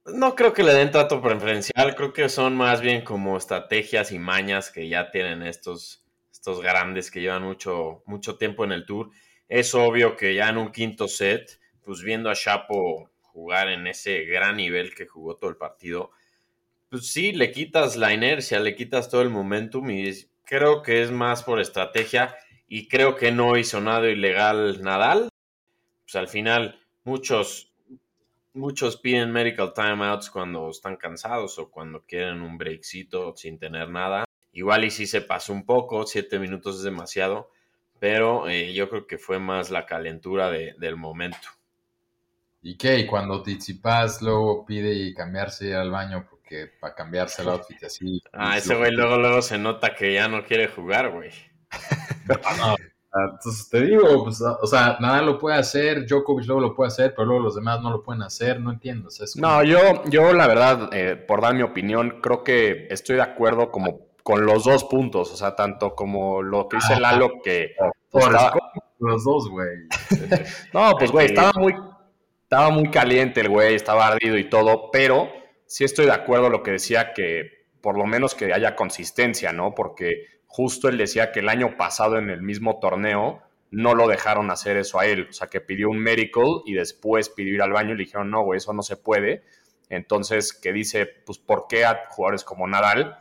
no 0.05 0.35
creo 0.35 0.53
que 0.53 0.65
le 0.65 0.75
den 0.75 0.91
trato 0.91 1.23
preferencial, 1.23 1.95
creo 1.95 2.13
que 2.13 2.29
son 2.29 2.57
más 2.57 2.81
bien 2.81 3.05
como 3.05 3.37
estrategias 3.37 4.11
y 4.11 4.19
mañas 4.19 4.73
que 4.73 4.89
ya 4.89 5.13
tienen 5.13 5.45
estos, 5.45 6.05
estos 6.33 6.61
grandes 6.61 7.13
que 7.13 7.21
llevan 7.21 7.45
mucho, 7.45 8.03
mucho 8.05 8.37
tiempo 8.37 8.65
en 8.65 8.73
el 8.73 8.85
tour. 8.85 9.11
Es 9.47 9.77
obvio 9.77 10.17
que 10.17 10.35
ya 10.35 10.49
en 10.49 10.57
un 10.57 10.73
quinto 10.73 11.07
set, 11.07 11.61
pues 11.85 12.03
viendo 12.03 12.29
a 12.31 12.35
Chapo 12.35 13.11
jugar 13.37 13.69
en 13.69 13.87
ese 13.87 14.25
gran 14.25 14.57
nivel 14.57 14.95
que 14.95 15.07
jugó 15.07 15.37
todo 15.37 15.51
el 15.51 15.59
partido, 15.59 16.11
pues 16.89 17.09
sí, 17.09 17.33
le 17.33 17.53
quitas 17.53 17.95
la 17.97 18.15
inercia, 18.15 18.61
le 18.61 18.75
quitas 18.75 19.11
todo 19.11 19.21
el 19.21 19.29
momentum 19.29 19.91
y 19.91 20.11
creo 20.43 20.81
que 20.81 21.03
es 21.03 21.11
más 21.11 21.43
por 21.43 21.61
estrategia 21.61 22.35
y 22.67 22.89
creo 22.89 23.15
que 23.15 23.33
no 23.33 23.59
hizo 23.59 23.79
nada 23.83 24.09
ilegal 24.09 24.81
Nadal. 24.81 25.29
Pues 26.05 26.17
al 26.17 26.29
final 26.29 26.81
muchos, 27.05 27.75
muchos 28.55 28.97
piden 28.97 29.33
medical 29.33 29.75
timeouts 29.75 30.31
cuando 30.31 30.71
están 30.71 30.97
cansados 30.97 31.59
o 31.59 31.71
cuando 31.71 32.07
quieren 32.07 32.41
un 32.41 32.57
breakcito 32.57 33.37
sin 33.37 33.59
tener 33.59 33.91
nada. 33.91 34.25
Igual 34.53 34.87
y 34.87 34.91
si 34.91 35.07
se 35.07 35.21
pasó 35.21 35.53
un 35.53 35.67
poco, 35.67 36.07
siete 36.07 36.39
minutos 36.39 36.77
es 36.77 36.85
demasiado, 36.85 37.51
pero 37.99 38.49
eh, 38.49 38.73
yo 38.73 38.89
creo 38.89 39.07
que 39.07 39.19
fue 39.19 39.39
más 39.39 39.71
la 39.71 39.85
calentura 39.85 40.51
del 40.51 40.97
momento. 40.97 41.49
¿Y 42.67 42.77
qué? 42.77 42.99
Y 42.99 43.07
cuando 43.07 43.43
Tsitsipas 43.43 44.23
luego 44.23 44.67
pide 44.67 45.15
cambiarse 45.15 45.77
al 45.77 45.93
baño 45.93 46.27
porque 46.29 46.69
para 46.81 46.97
cambiarse 46.97 47.43
el 47.43 47.51
outfit 47.51 47.85
así. 47.85 48.21
Ah, 48.33 48.59
ese 48.59 48.75
güey 48.75 48.91
luego, 48.91 49.19
luego 49.19 49.41
se 49.41 49.57
nota 49.57 49.95
que 49.95 50.13
ya 50.13 50.27
no 50.27 50.45
quiere 50.45 50.67
jugar, 50.67 51.13
güey. 51.13 51.31
Ah, 53.19 53.31
entonces 53.33 53.71
te 53.71 53.81
digo, 53.81 54.25
pues, 54.25 54.43
o 54.43 54.67
sea, 54.67 54.99
nada 55.01 55.23
lo 55.23 55.39
puede 55.39 55.57
hacer, 55.57 56.07
Djokovic 56.07 56.45
luego 56.45 56.61
lo 56.61 56.75
puede 56.75 56.89
hacer, 56.89 57.15
pero 57.15 57.25
luego 57.25 57.45
los 57.45 57.55
demás 57.55 57.81
no 57.81 57.89
lo 57.91 58.03
pueden 58.03 58.21
hacer, 58.21 58.61
no 58.61 58.73
entiendo. 58.73 59.09
No, 59.37 59.63
yo, 59.63 60.05
yo 60.11 60.35
la 60.35 60.47
verdad, 60.47 60.91
eh, 60.93 61.17
por 61.17 61.41
dar 61.41 61.55
mi 61.55 61.63
opinión, 61.63 62.21
creo 62.21 62.45
que 62.45 62.89
estoy 62.91 63.17
de 63.17 63.23
acuerdo 63.23 63.71
como 63.71 64.09
con 64.23 64.45
los 64.45 64.65
dos 64.65 64.85
puntos, 64.85 65.33
o 65.33 65.37
sea, 65.37 65.57
tanto 65.57 65.95
como 65.95 66.43
lo 66.43 66.69
que 66.69 66.77
dice 66.77 67.01
Lalo 67.01 67.41
que... 67.43 67.75
Por 68.11 68.33
los 68.99 69.25
dos, 69.25 69.49
güey. 69.49 69.77
no, 70.75 70.93
pues 70.99 71.11
güey, 71.11 71.27
estaba 71.27 71.53
muy 71.59 71.75
estaba 72.47 72.71
muy 72.71 72.93
caliente 72.93 73.41
el 73.41 73.49
güey, 73.49 73.75
estaba 73.75 74.07
ardido 74.07 74.39
y 74.39 74.49
todo, 74.49 74.93
pero 74.93 75.33
sí 75.67 75.83
estoy 75.83 76.07
de 76.07 76.13
acuerdo 76.13 76.49
lo 76.49 76.63
que 76.63 76.71
decía 76.71 77.13
que 77.13 77.67
por 77.81 77.99
lo 77.99 78.07
menos 78.07 78.37
que 78.37 78.55
haya 78.55 78.77
consistencia, 78.77 79.53
¿no? 79.53 79.75
Porque 79.75 80.27
justo 80.47 80.89
él 80.89 80.97
decía 80.97 81.33
que 81.33 81.41
el 81.41 81.49
año 81.49 81.77
pasado 81.77 82.19
en 82.19 82.31
el 82.31 82.43
mismo 82.43 82.79
torneo 82.79 83.43
no 83.73 83.97
lo 83.97 84.07
dejaron 84.07 84.53
hacer 84.53 84.77
eso 84.77 85.01
a 85.01 85.07
él, 85.07 85.27
o 85.29 85.33
sea, 85.33 85.49
que 85.49 85.61
pidió 85.61 85.91
un 85.91 85.99
medical 85.99 86.63
y 86.65 86.75
después 86.75 87.31
pidió 87.31 87.53
ir 87.53 87.63
al 87.63 87.73
baño 87.73 87.95
y 87.95 87.97
le 87.97 88.05
dijeron, 88.05 88.31
no, 88.31 88.45
güey, 88.45 88.59
eso 88.59 88.73
no 88.73 88.83
se 88.83 88.97
puede. 88.97 89.43
Entonces, 89.89 90.53
que 90.53 90.73
dice, 90.73 91.05
pues, 91.05 91.39
¿por 91.39 91.67
qué 91.69 91.85
a 91.85 92.07
jugadores 92.11 92.45
como 92.45 92.69
Nadal 92.69 93.19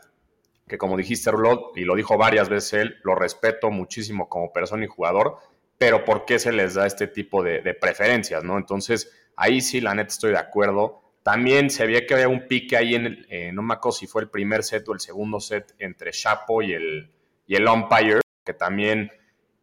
que 0.68 0.78
como 0.78 0.98
dijiste, 0.98 1.32
Rulo, 1.32 1.72
y 1.76 1.82
lo 1.82 1.96
dijo 1.96 2.18
varias 2.18 2.50
veces 2.50 2.74
él, 2.74 2.96
lo 3.04 3.16
respeto 3.16 3.70
muchísimo 3.70 4.30
como 4.30 4.52
persona 4.52 4.86
y 4.86 4.88
jugador, 4.88 5.38
pero 5.78 6.06
¿por 6.06 6.26
qué 6.26 6.40
se 6.40 6.52
les 6.52 6.74
da 6.76 6.86
este 6.86 7.08
tipo 7.08 7.44
de, 7.44 7.62
preferencias, 7.74 8.44
no? 8.44 8.58
Entonces, 8.58 9.12
ahí 9.36 9.62
sí, 9.62 9.82
la 9.82 9.94
neta, 9.94 10.10
estoy 10.10 10.32
de 10.32 10.40
acuerdo. 10.40 11.02
También 11.24 11.70
se 11.70 11.86
veía 11.86 12.06
que 12.06 12.14
había 12.14 12.28
un 12.28 12.48
pique 12.48 12.78
ahí 12.78 12.96
en, 12.96 13.06
el, 13.08 13.28
eh, 13.30 13.52
no 13.52 13.62
me 13.62 13.74
acuerdo 13.74 13.98
si 13.98 14.08
fue 14.08 14.22
el 14.22 14.30
primer 14.30 14.64
set 14.64 14.88
o 14.88 14.94
el 14.94 15.00
segundo 15.00 15.40
set 15.40 15.74
entre 15.80 16.12
Chapo 16.12 16.62
y 16.62 16.74
el, 16.74 17.12
y 17.48 17.56
el 17.56 17.68
umpire, 17.68 18.22
que 18.44 18.54
también 18.54 19.12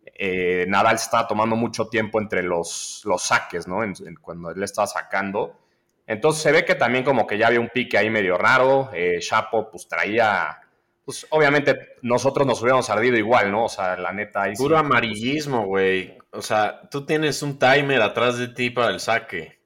eh, 0.04 0.66
Nadal 0.69 0.97
estaba 0.97 1.26
tomando 1.26 1.57
mucho 1.57 1.88
tiempo 1.88 2.21
entre 2.21 2.42
los, 2.42 3.02
los 3.04 3.23
saques, 3.23 3.66
¿no? 3.66 3.81
cuando 4.21 4.50
él 4.50 4.62
estaba 4.62 4.87
sacando. 4.87 5.59
Entonces 6.07 6.42
se 6.42 6.52
ve 6.52 6.64
que 6.64 6.75
también 6.75 7.04
como 7.04 7.26
que 7.26 7.38
ya 7.38 7.47
había 7.47 7.61
un 7.61 7.69
pique 7.69 7.97
ahí 7.97 8.11
medio 8.11 8.37
raro. 8.37 8.90
Eh, 8.92 9.19
Chapo 9.21 9.71
pues 9.71 9.88
traía, 9.88 10.61
pues 11.05 11.27
obviamente 11.31 11.97
nosotros 12.03 12.47
nos 12.47 12.61
hubiéramos 12.61 12.89
ardido 12.91 13.17
igual, 13.17 13.51
¿no? 13.51 13.65
O 13.65 13.69
sea, 13.69 13.97
la 13.97 14.13
neta 14.13 14.43
ahí 14.43 14.55
Puro 14.55 14.79
amarillismo, 14.79 15.67
güey. 15.67 16.17
O 16.31 16.43
sea, 16.43 16.83
tú 16.91 17.05
tienes 17.05 17.43
un 17.43 17.59
timer 17.59 18.01
atrás 18.01 18.39
de 18.39 18.49
ti 18.49 18.71
para 18.71 18.91
el 18.91 19.01
saque. 19.01 19.59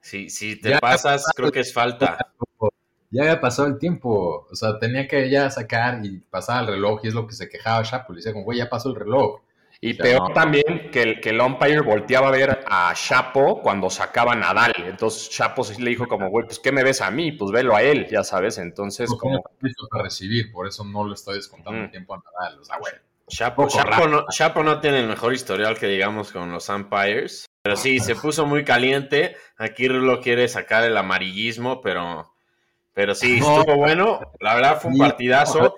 Si, 0.00 0.28
si 0.28 0.60
te 0.60 0.78
pasas, 0.78 1.24
creo 1.34 1.50
que 1.50 1.60
es 1.60 1.72
falta. 1.72 2.18
Ya 3.10 3.22
había 3.22 3.40
pasado 3.40 3.68
el 3.68 3.78
tiempo. 3.78 4.46
O 4.50 4.54
sea, 4.54 4.78
tenía 4.78 5.08
que 5.08 5.30
ya 5.30 5.48
sacar 5.50 6.04
y 6.04 6.18
pasar 6.18 6.64
el 6.64 6.74
reloj 6.74 7.00
y 7.02 7.08
es 7.08 7.14
lo 7.14 7.26
que 7.26 7.34
se 7.34 7.48
quejaba 7.48 7.82
Chapo. 7.82 8.12
Le 8.12 8.18
decía 8.18 8.32
como, 8.32 8.44
güey, 8.44 8.58
ya 8.58 8.68
pasó 8.68 8.90
el 8.90 8.96
reloj. 8.96 9.40
Y 9.86 9.92
peor 9.92 10.32
también 10.32 10.90
que 10.90 11.02
el, 11.02 11.20
que 11.20 11.28
el 11.28 11.40
umpire 11.42 11.82
volteaba 11.82 12.28
a 12.28 12.30
ver 12.30 12.64
a 12.66 12.94
Chapo 12.94 13.60
cuando 13.60 13.90
sacaba 13.90 14.32
a 14.32 14.34
Nadal. 14.34 14.72
Entonces 14.78 15.28
Chapo 15.28 15.62
sí 15.62 15.82
le 15.82 15.90
dijo 15.90 16.08
como, 16.08 16.30
güey, 16.30 16.46
pues 16.46 16.58
¿qué 16.58 16.72
me 16.72 16.82
ves 16.82 17.02
a 17.02 17.10
mí? 17.10 17.32
Pues 17.32 17.50
velo 17.50 17.76
a 17.76 17.82
él, 17.82 18.08
ya 18.10 18.24
sabes. 18.24 18.56
Entonces 18.56 19.10
no, 19.10 19.18
como... 19.18 19.42
para 19.90 20.04
recibir, 20.04 20.50
por 20.52 20.66
eso 20.66 20.84
no 20.84 21.06
le 21.06 21.12
estoy 21.12 21.34
descontando 21.34 21.82
el 21.82 21.90
tiempo 21.90 22.14
a 22.14 22.16
Nadal. 22.16 22.60
O 22.60 22.64
sea, 22.64 22.78
güey. 22.78 22.94
Chapo, 23.28 23.68
no, 24.08 24.24
Chapo 24.30 24.62
no 24.62 24.80
tiene 24.80 25.00
el 25.00 25.06
mejor 25.06 25.34
historial 25.34 25.78
que 25.78 25.86
digamos 25.86 26.32
con 26.32 26.50
los 26.50 26.66
umpires. 26.70 27.44
Pero 27.60 27.76
sí, 27.76 28.00
se 28.00 28.16
puso 28.16 28.46
muy 28.46 28.64
caliente. 28.64 29.36
Aquí 29.58 29.88
lo 29.88 30.22
quiere 30.22 30.48
sacar 30.48 30.84
el 30.84 30.96
amarillismo, 30.96 31.82
pero, 31.82 32.32
pero 32.94 33.14
sí, 33.14 33.34
estuvo 33.34 33.76
bueno. 33.76 34.20
La 34.40 34.54
verdad 34.54 34.80
fue 34.80 34.92
un 34.92 34.98
partidazo. 34.98 35.74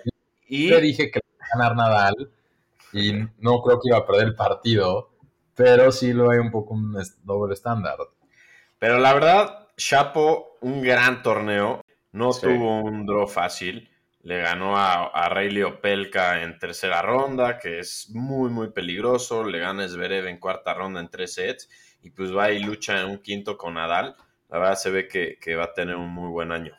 Y... 0.47 0.69
Yo 0.69 0.79
dije 0.79 1.11
que 1.11 1.19
ganar 1.53 1.75
Nadal 1.75 2.36
y 2.93 3.13
no 3.39 3.61
creo 3.61 3.79
que 3.79 3.89
iba 3.89 3.97
a 3.97 4.05
perder 4.05 4.27
el 4.27 4.35
partido, 4.35 5.11
pero 5.55 5.91
sí 5.91 6.13
lo 6.13 6.29
hay 6.29 6.39
un 6.39 6.51
poco 6.51 6.73
un 6.73 6.95
doble 7.23 7.53
estándar. 7.53 7.97
Pero 8.79 8.99
la 8.99 9.13
verdad, 9.13 9.67
Chapo, 9.75 10.57
un 10.61 10.81
gran 10.81 11.21
torneo, 11.23 11.81
no 12.11 12.31
tuvo 12.31 12.81
un 12.81 13.05
draw 13.05 13.27
fácil. 13.27 13.89
Le 14.21 14.39
ganó 14.39 14.77
a, 14.77 15.05
a 15.05 15.29
Rayleigh 15.29 15.63
Opelka 15.63 16.41
en 16.43 16.59
tercera 16.59 17.01
ronda, 17.01 17.59
que 17.59 17.79
es 17.79 18.09
muy, 18.13 18.49
muy 18.49 18.71
peligroso. 18.71 19.43
Le 19.43 19.59
gana 19.59 19.87
Zverev 19.87 20.27
en 20.27 20.39
cuarta 20.39 20.73
ronda 20.73 20.99
en 20.99 21.09
tres 21.09 21.35
sets. 21.35 21.69
Y 22.01 22.09
pues 22.11 22.35
va 22.35 22.51
y 22.51 22.59
lucha 22.59 22.99
en 22.99 23.07
un 23.07 23.17
quinto 23.19 23.57
con 23.57 23.75
Nadal. 23.75 24.15
La 24.49 24.59
verdad 24.59 24.75
se 24.75 24.89
ve 24.89 25.07
que, 25.07 25.37
que 25.39 25.55
va 25.55 25.65
a 25.65 25.73
tener 25.73 25.95
un 25.95 26.09
muy 26.09 26.29
buen 26.29 26.51
año. 26.51 26.73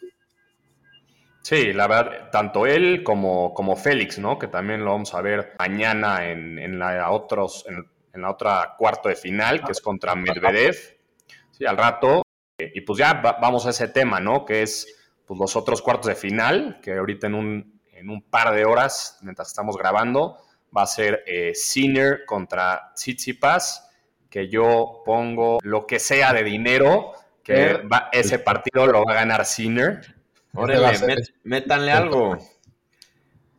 Sí, 1.43 1.73
la 1.73 1.87
verdad, 1.87 2.31
tanto 2.31 2.67
él 2.67 3.03
como, 3.03 3.55
como 3.55 3.77
Félix, 3.77 4.19
¿no? 4.19 4.39
Que 4.39 4.49
también 4.49 4.85
lo 4.85 4.93
vamos 4.93 5.15
a 5.15 5.23
ver 5.23 5.55
mañana 5.59 6.29
en, 6.29 6.79
la, 6.79 7.11
otros, 7.11 7.65
en, 7.69 8.21
la 8.21 8.31
otra 8.31 8.75
cuarto 8.77 9.09
de 9.09 9.17
final, 9.17 9.65
que 9.65 9.73
es 9.73 9.81
contra 9.81 10.15
Medvedev. 10.15 10.77
Sí, 11.51 11.65
al 11.65 11.77
rato. 11.77 12.23
Y 12.59 12.81
pues 12.81 12.99
ya 12.99 13.15
vamos 13.41 13.67
a 13.67 13.71
ese 13.71 13.89
tema, 13.89 14.21
¿no? 14.21 14.45
Que 14.45 14.63
es 14.63 14.87
pues, 15.25 15.39
los 15.39 15.57
otros 15.57 15.81
cuartos 15.81 16.09
de 16.09 16.17
final, 16.17 16.81
que 16.83 16.95
ahorita 16.95 17.29
en 17.29 17.35
un, 17.35 17.81
en 17.93 18.11
un 18.11 18.23
par 18.23 18.55
de 18.55 18.65
horas, 18.65 19.19
mientras 19.23 19.49
estamos 19.49 19.77
grabando, 19.77 20.39
va 20.77 20.83
a 20.83 20.87
ser 20.87 21.23
eh, 21.27 21.55
Sinner 21.55 22.25
contra 22.27 22.93
Tsitsipas, 22.95 23.91
que 24.29 24.49
yo 24.49 25.03
pongo 25.05 25.59
lo 25.63 25.87
que 25.87 25.99
sea 25.99 26.33
de 26.33 26.45
dinero, 26.45 27.13
que 27.43 27.81
ese 28.13 28.39
partido 28.41 28.87
lo 28.87 29.05
va 29.05 29.13
a 29.13 29.15
ganar 29.15 29.47
Sinner. 29.47 30.18
Órale, 30.55 31.17
métanle 31.45 31.93
algo. 31.93 32.39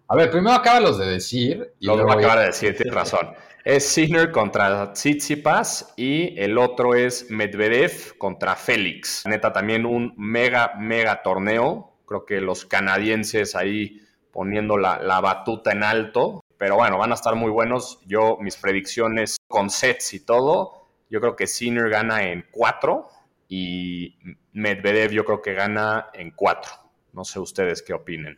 A 0.07 0.15
ver, 0.15 0.31
primero 0.31 0.55
acábalos 0.55 0.97
de 0.97 1.05
decir. 1.05 1.73
Y 1.79 1.85
lo 1.85 1.95
luego... 1.95 2.11
acaba 2.11 2.41
de 2.41 2.47
decir, 2.47 2.75
tienes 2.75 2.93
razón. 2.93 3.33
Es 3.63 3.85
Sinner 3.85 4.31
contra 4.31 4.93
Tsitsipas 4.93 5.93
y 5.97 6.39
el 6.39 6.57
otro 6.57 6.95
es 6.95 7.29
Medvedev 7.29 8.17
contra 8.17 8.55
Félix. 8.55 9.23
Neta, 9.27 9.53
también 9.53 9.85
un 9.85 10.13
mega, 10.17 10.73
mega 10.79 11.21
torneo. 11.21 11.93
Creo 12.07 12.25
que 12.25 12.41
los 12.41 12.65
canadienses 12.65 13.55
ahí 13.55 14.01
poniendo 14.31 14.77
la, 14.77 14.99
la 14.99 15.21
batuta 15.21 15.71
en 15.71 15.83
alto. 15.83 16.43
Pero 16.57 16.75
bueno, 16.75 16.97
van 16.97 17.11
a 17.11 17.15
estar 17.15 17.35
muy 17.35 17.51
buenos. 17.51 17.99
Yo, 18.07 18.37
mis 18.41 18.57
predicciones 18.57 19.37
con 19.47 19.69
sets 19.69 20.13
y 20.13 20.25
todo, 20.25 20.87
yo 21.09 21.21
creo 21.21 21.35
que 21.35 21.45
Sinner 21.45 21.89
gana 21.89 22.23
en 22.23 22.45
cuatro 22.51 23.09
y 23.49 24.15
Medvedev 24.53 25.11
yo 25.11 25.25
creo 25.25 25.41
que 25.41 25.55
gana 25.55 26.09
en 26.13 26.31
cuatro. 26.31 26.71
No 27.11 27.25
sé 27.25 27.39
ustedes 27.39 27.81
qué 27.81 27.93
opinen. 27.93 28.37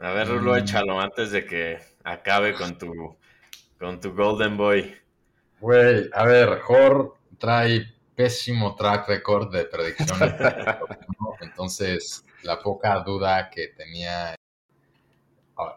A 0.00 0.12
ver, 0.12 0.28
Rulo, 0.28 0.54
mm. 0.54 0.58
échalo 0.58 1.00
antes 1.00 1.30
de 1.30 1.44
que 1.44 1.78
acabe 2.02 2.54
con 2.54 2.78
tu, 2.78 3.16
con 3.78 4.00
tu 4.00 4.14
Golden 4.14 4.56
Boy. 4.56 4.96
Güey, 5.60 6.08
a 6.14 6.24
ver, 6.24 6.60
Jor 6.60 7.16
trae 7.36 7.84
pésimo 8.14 8.74
track 8.74 9.08
record 9.08 9.52
de 9.52 9.64
predicciones. 9.66 10.34
Entonces, 11.40 12.24
la 12.42 12.58
poca 12.60 13.00
duda 13.00 13.50
que 13.50 13.68
tenía, 13.68 14.34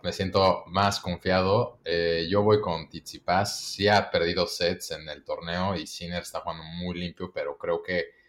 me 0.03 0.11
siento 0.11 0.63
más 0.67 0.99
confiado. 0.99 1.79
Eh, 1.83 2.27
yo 2.29 2.43
voy 2.43 2.61
con 2.61 2.89
Tizipas. 2.89 3.59
Sí 3.59 3.87
ha 3.87 4.09
perdido 4.11 4.47
sets 4.47 4.91
en 4.91 5.07
el 5.09 5.23
torneo 5.23 5.75
y 5.75 5.87
Sinner 5.87 6.21
está 6.21 6.41
jugando 6.41 6.63
muy 6.63 6.99
limpio, 6.99 7.31
pero 7.33 7.57
creo 7.57 7.81
que 7.81 8.21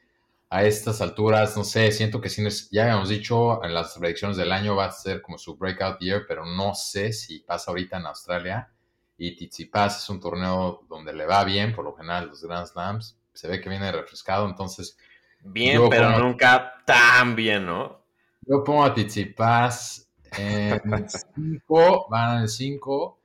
a 0.49 0.65
estas 0.65 1.01
alturas, 1.01 1.57
no 1.57 1.65
sé, 1.65 1.91
siento 1.93 2.21
que 2.21 2.29
ya 2.71 2.83
habíamos 2.83 3.09
dicho 3.09 3.65
en 3.65 3.73
las 3.73 3.97
predicciones 3.97 4.37
del 4.37 4.53
año 4.53 4.77
va 4.77 4.85
a 4.85 4.93
ser 4.93 5.23
como 5.23 5.39
su 5.39 5.57
breakout 5.57 5.99
year, 5.99 6.25
pero 6.29 6.45
no 6.45 6.75
sé 6.75 7.13
si 7.15 7.39
pasa 7.39 7.71
ahorita 7.71 7.97
en 7.97 8.07
Australia. 8.07 8.71
Y 9.17 9.35
Tsitsipas 9.35 10.03
es 10.03 10.11
un 10.11 10.21
torneo 10.21 10.85
donde 10.89 11.15
le 11.15 11.25
va 11.25 11.45
bien, 11.45 11.75
por 11.75 11.85
lo 11.85 11.95
general, 11.95 12.29
los 12.29 12.43
Grand 12.43 12.67
Slams. 12.67 13.19
Se 13.33 13.49
ve 13.49 13.61
que 13.61 13.71
viene 13.71 13.91
refrescado, 13.93 14.47
entonces. 14.47 14.99
Bien, 15.41 15.89
pero 15.89 16.19
nunca 16.19 16.83
tan 16.85 17.35
bien, 17.35 17.65
¿no? 17.65 18.03
Yo 18.43 18.63
pongo 18.63 18.85
a 18.85 18.93
Tsitsipas 18.93 20.12
en 20.39 21.09
5, 21.09 22.07
van 22.09 22.37
en 22.37 22.43
el 22.43 22.49
5. 22.49 23.19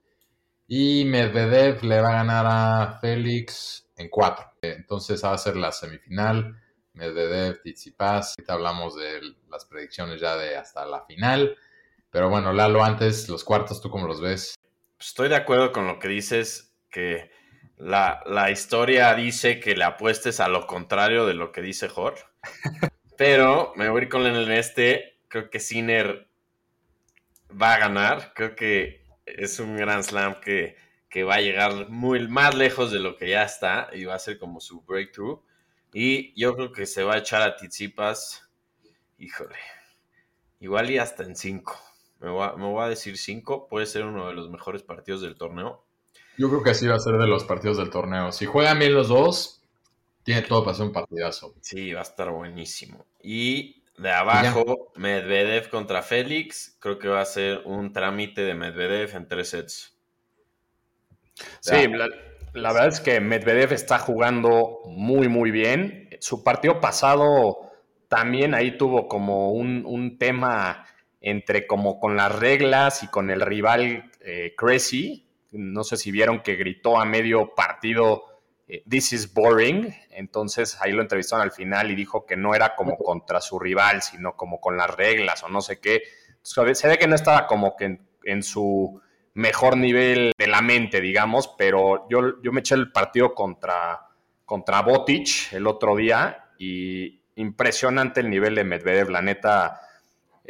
Y 0.67 1.05
Medvedev 1.05 1.83
le 1.83 2.01
va 2.01 2.09
a 2.09 2.23
ganar 2.23 2.45
a 2.47 2.99
Félix 2.99 3.87
en 3.95 4.09
4. 4.09 4.45
Entonces 4.61 5.23
va 5.23 5.33
a 5.33 5.37
ser 5.37 5.55
la 5.55 5.71
semifinal. 5.71 6.55
Medvedev, 6.93 7.61
Tsitsipas. 7.61 8.35
Ahorita 8.37 8.53
hablamos 8.53 8.95
de 8.95 9.21
las 9.49 9.65
predicciones 9.65 10.19
ya 10.19 10.35
de 10.35 10.57
hasta 10.57 10.85
la 10.85 11.05
final. 11.05 11.55
Pero 12.09 12.29
bueno, 12.29 12.53
Lalo, 12.53 12.83
antes, 12.83 13.29
los 13.29 13.43
cuartos, 13.43 13.81
¿tú 13.81 13.89
cómo 13.89 14.07
los 14.07 14.21
ves? 14.21 14.55
Estoy 14.99 15.29
de 15.29 15.35
acuerdo 15.35 15.71
con 15.71 15.87
lo 15.87 15.99
que 15.99 16.07
dices, 16.07 16.73
que 16.89 17.29
la, 17.77 18.49
historia 18.51 19.13
dice 19.13 19.59
que 19.59 19.75
le 19.75 19.83
apuestes 19.83 20.39
a 20.39 20.47
lo 20.47 20.65
contrario 20.65 21.25
de 21.25 21.35
lo 21.35 21.51
que 21.51 21.61
dice 21.61 21.87
Jorge. 21.87 22.23
Pero 23.17 23.73
me 23.75 23.89
voy 23.89 24.01
a 24.01 24.03
ir 24.03 24.09
con 24.09 24.25
el 24.25 24.49
este. 24.51 25.19
Creo 25.27 25.49
que 25.49 25.59
Sinner 25.59 26.27
va 27.49 27.75
a 27.75 27.79
ganar. 27.79 28.33
Creo 28.33 28.55
que 28.55 29.05
es 29.25 29.59
un 29.59 29.77
gran 29.77 30.03
slam 30.03 30.39
que, 30.41 30.75
que 31.09 31.23
va 31.23 31.35
a 31.35 31.41
llegar 31.41 31.89
muy 31.89 32.27
más 32.27 32.55
lejos 32.55 32.91
de 32.91 32.99
lo 32.99 33.17
que 33.17 33.29
ya 33.29 33.43
está 33.43 33.89
y 33.93 34.05
va 34.05 34.15
a 34.15 34.19
ser 34.19 34.37
como 34.37 34.59
su 34.59 34.81
breakthrough. 34.81 35.41
Y 35.93 36.39
yo 36.39 36.55
creo 36.55 36.71
que 36.71 36.85
se 36.85 37.03
va 37.03 37.15
a 37.15 37.19
echar 37.19 37.41
a 37.41 37.55
Tizipas, 37.55 38.49
híjole, 39.17 39.55
igual 40.59 40.91
y 40.91 40.97
hasta 40.97 41.23
en 41.23 41.35
5. 41.35 41.75
Me, 42.19 42.29
voy 42.29 42.83
a 42.83 42.89
decir 42.89 43.17
5, 43.17 43.67
puede 43.67 43.85
ser 43.85 44.03
uno 44.03 44.27
de 44.27 44.33
los 44.33 44.49
mejores 44.49 44.83
partidos 44.83 45.21
del 45.21 45.35
torneo. 45.35 45.83
Yo 46.37 46.49
creo 46.49 46.63
que 46.63 46.71
así 46.71 46.87
va 46.87 46.95
a 46.95 46.99
ser 46.99 47.17
de 47.17 47.27
los 47.27 47.43
partidos 47.45 47.77
del 47.77 47.89
torneo. 47.89 48.31
Si 48.31 48.45
juegan 48.45 48.79
bien 48.79 48.93
los 48.93 49.07
dos, 49.07 49.61
tiene 50.23 50.41
todo 50.41 50.63
para 50.63 50.75
ser 50.75 50.87
un 50.87 50.93
partidazo. 50.93 51.55
Sí, 51.61 51.93
va 51.93 52.01
a 52.01 52.03
estar 52.03 52.29
buenísimo. 52.31 53.05
Y 53.21 53.76
de 53.97 54.11
abajo, 54.11 54.91
Medvedev 54.95 55.69
contra 55.69 56.01
Félix. 56.01 56.77
Creo 56.79 56.99
que 56.99 57.07
va 57.07 57.21
a 57.21 57.25
ser 57.25 57.61
un 57.65 57.91
trámite 57.93 58.41
de 58.41 58.53
Medvedev 58.53 59.15
en 59.15 59.27
tres 59.27 59.49
sets. 59.49 59.97
Sí, 61.59 61.75
la 62.53 62.73
verdad 62.73 62.87
es 62.87 62.99
que 62.99 63.19
Medvedev 63.19 63.73
está 63.73 63.99
jugando 63.99 64.79
muy, 64.85 65.27
muy 65.27 65.51
bien. 65.51 66.09
Su 66.19 66.43
partido 66.43 66.79
pasado 66.79 67.71
también 68.07 68.53
ahí 68.53 68.77
tuvo 68.77 69.07
como 69.07 69.51
un, 69.51 70.17
tema 70.17 70.85
entre 71.21 71.67
como 71.67 71.99
con 71.99 72.15
las 72.15 72.33
reglas 72.33 73.03
y 73.03 73.07
con 73.07 73.29
el 73.29 73.41
rival 73.41 74.11
eh, 74.21 74.53
Cressy. 74.57 75.27
No 75.51 75.83
sé 75.83 75.97
si 75.97 76.11
vieron 76.11 76.41
que 76.41 76.55
gritó 76.55 76.99
a 76.99 77.05
medio 77.05 77.53
partido, 77.55 78.36
eh, 78.67 78.83
This 78.87 79.13
is 79.13 79.33
boring. 79.33 79.93
Entonces 80.11 80.77
ahí 80.81 80.91
lo 80.91 81.01
entrevistaron 81.01 81.43
al 81.43 81.51
final 81.51 81.91
y 81.91 81.95
dijo 81.95 82.25
que 82.25 82.35
no 82.35 82.53
era 82.53 82.75
como 82.75 82.97
contra 82.97 83.41
su 83.41 83.59
rival, 83.59 84.01
sino 84.01 84.35
como 84.35 84.59
con 84.59 84.77
las 84.77 84.95
reglas 84.95 85.43
o 85.43 85.49
no 85.49 85.61
sé 85.61 85.79
qué. 85.79 86.03
se 86.41 86.87
ve 86.87 86.97
que 86.97 87.07
no 87.07 87.15
estaba 87.15 87.47
como 87.47 87.75
que 87.75 87.99
en, 88.23 88.43
su 88.43 89.01
mejor 89.33 89.77
nivel 89.77 90.31
de 90.37 90.47
la 90.47 90.61
mente, 90.61 90.99
digamos, 90.99 91.53
pero 91.57 92.07
yo, 92.09 92.41
yo 92.41 92.51
me 92.51 92.59
eché 92.59 92.75
el 92.75 92.91
partido 92.91 93.33
contra, 93.33 94.01
contra 94.45 94.81
Botic 94.81 95.53
el 95.53 95.67
otro 95.67 95.95
día 95.95 96.51
y 96.57 97.21
impresionante 97.35 98.19
el 98.19 98.29
nivel 98.29 98.55
de 98.55 98.63
Medvedev, 98.63 99.09
la 99.09 99.21
neta. 99.21 99.81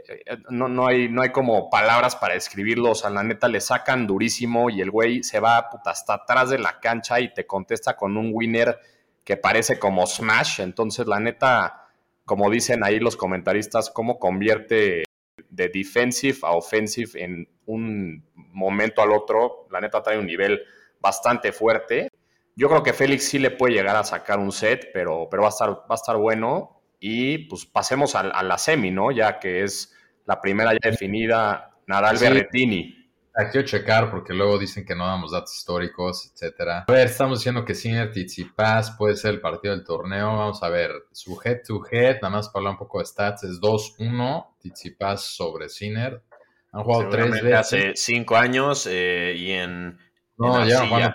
Eh, 0.07 0.37
no, 0.49 0.67
no, 0.67 0.87
hay, 0.87 1.09
no 1.09 1.21
hay 1.21 1.29
como 1.29 1.69
palabras 1.69 2.15
para 2.15 2.33
describirlo. 2.33 2.91
O 2.91 2.95
sea, 2.95 3.09
la 3.09 3.23
neta 3.23 3.47
le 3.47 3.61
sacan 3.61 4.07
durísimo 4.07 4.69
y 4.69 4.81
el 4.81 4.91
güey 4.91 5.23
se 5.23 5.39
va 5.39 5.69
hasta 5.85 6.13
atrás 6.13 6.49
de 6.49 6.59
la 6.59 6.79
cancha 6.79 7.19
y 7.19 7.33
te 7.33 7.45
contesta 7.45 7.95
con 7.95 8.17
un 8.17 8.31
winner 8.33 8.79
que 9.23 9.37
parece 9.37 9.79
como 9.79 10.05
smash. 10.05 10.61
Entonces, 10.61 11.07
la 11.07 11.19
neta, 11.19 11.89
como 12.25 12.49
dicen 12.49 12.83
ahí 12.83 12.99
los 12.99 13.17
comentaristas, 13.17 13.89
cómo 13.89 14.19
convierte 14.19 15.03
de 15.49 15.69
defensive 15.69 16.37
a 16.43 16.51
offensive 16.51 17.23
en 17.23 17.47
un 17.65 18.23
momento 18.35 19.01
al 19.01 19.11
otro. 19.11 19.67
La 19.71 19.81
neta 19.81 20.01
trae 20.01 20.17
un 20.17 20.25
nivel 20.25 20.61
bastante 20.99 21.51
fuerte. 21.51 22.09
Yo 22.55 22.69
creo 22.69 22.81
que 22.81 22.93
Félix 22.93 23.25
sí 23.25 23.39
le 23.39 23.51
puede 23.51 23.75
llegar 23.75 23.95
a 23.95 24.03
sacar 24.03 24.39
un 24.39 24.51
set, 24.51 24.89
pero, 24.93 25.27
pero 25.29 25.43
va, 25.43 25.49
a 25.49 25.51
estar, 25.51 25.69
va 25.69 25.85
a 25.89 25.95
estar 25.95 26.17
bueno. 26.17 26.76
Y 26.99 27.49
pues 27.49 27.65
pasemos 27.65 28.15
a, 28.15 28.43
la 28.43 28.57
semi, 28.57 28.91
¿no? 28.91 29.11
Ya 29.11 29.39
que 29.39 29.63
es 29.63 29.93
la 30.25 30.41
primera 30.41 30.73
ya 30.73 30.89
definida, 30.89 31.77
Nadal 31.85 32.17
Berretini. 32.17 32.97
Aquí 33.39 33.51
quiero 33.51 33.67
checar 33.67 34.09
porque 34.09 34.33
luego 34.33 34.57
dicen 34.57 34.83
que 34.83 34.95
no 34.95 35.05
damos 35.05 35.31
datos 35.31 35.55
históricos, 35.55 36.31
etcétera. 36.33 36.85
A 36.87 36.91
ver, 36.91 37.05
estamos 37.05 37.37
diciendo 37.37 37.63
que 37.63 37.75
Sinner 37.75 38.09
Tsitsipas 38.09 38.95
puede 38.97 39.15
ser 39.15 39.35
el 39.35 39.41
partido 39.41 39.75
del 39.75 39.85
torneo. 39.85 40.35
Vamos 40.37 40.63
a 40.63 40.69
ver, 40.69 40.91
su 41.11 41.39
head 41.45 41.59
to 41.63 41.83
head, 41.91 42.15
nada 42.15 42.31
más 42.31 42.49
para 42.49 42.61
hablar 42.61 42.71
un 42.71 42.79
poco 42.79 42.97
de 42.97 43.05
stats, 43.05 43.43
es 43.43 43.61
2-1 43.61 44.55
Tsitsipas 44.57 45.21
sobre 45.21 45.69
Sinner. 45.69 46.23
Han 46.71 46.83
jugado 46.83 47.09
tres 47.09 47.29
veces. 47.29 47.53
Hace 47.53 47.91
cinco 47.95 48.35
años 48.35 48.87
eh, 48.89 49.35
y 49.37 49.51
en. 49.51 49.99
No, 50.37 50.67
ya, 50.67 50.81
han 50.81 50.89
jugado, 50.89 51.13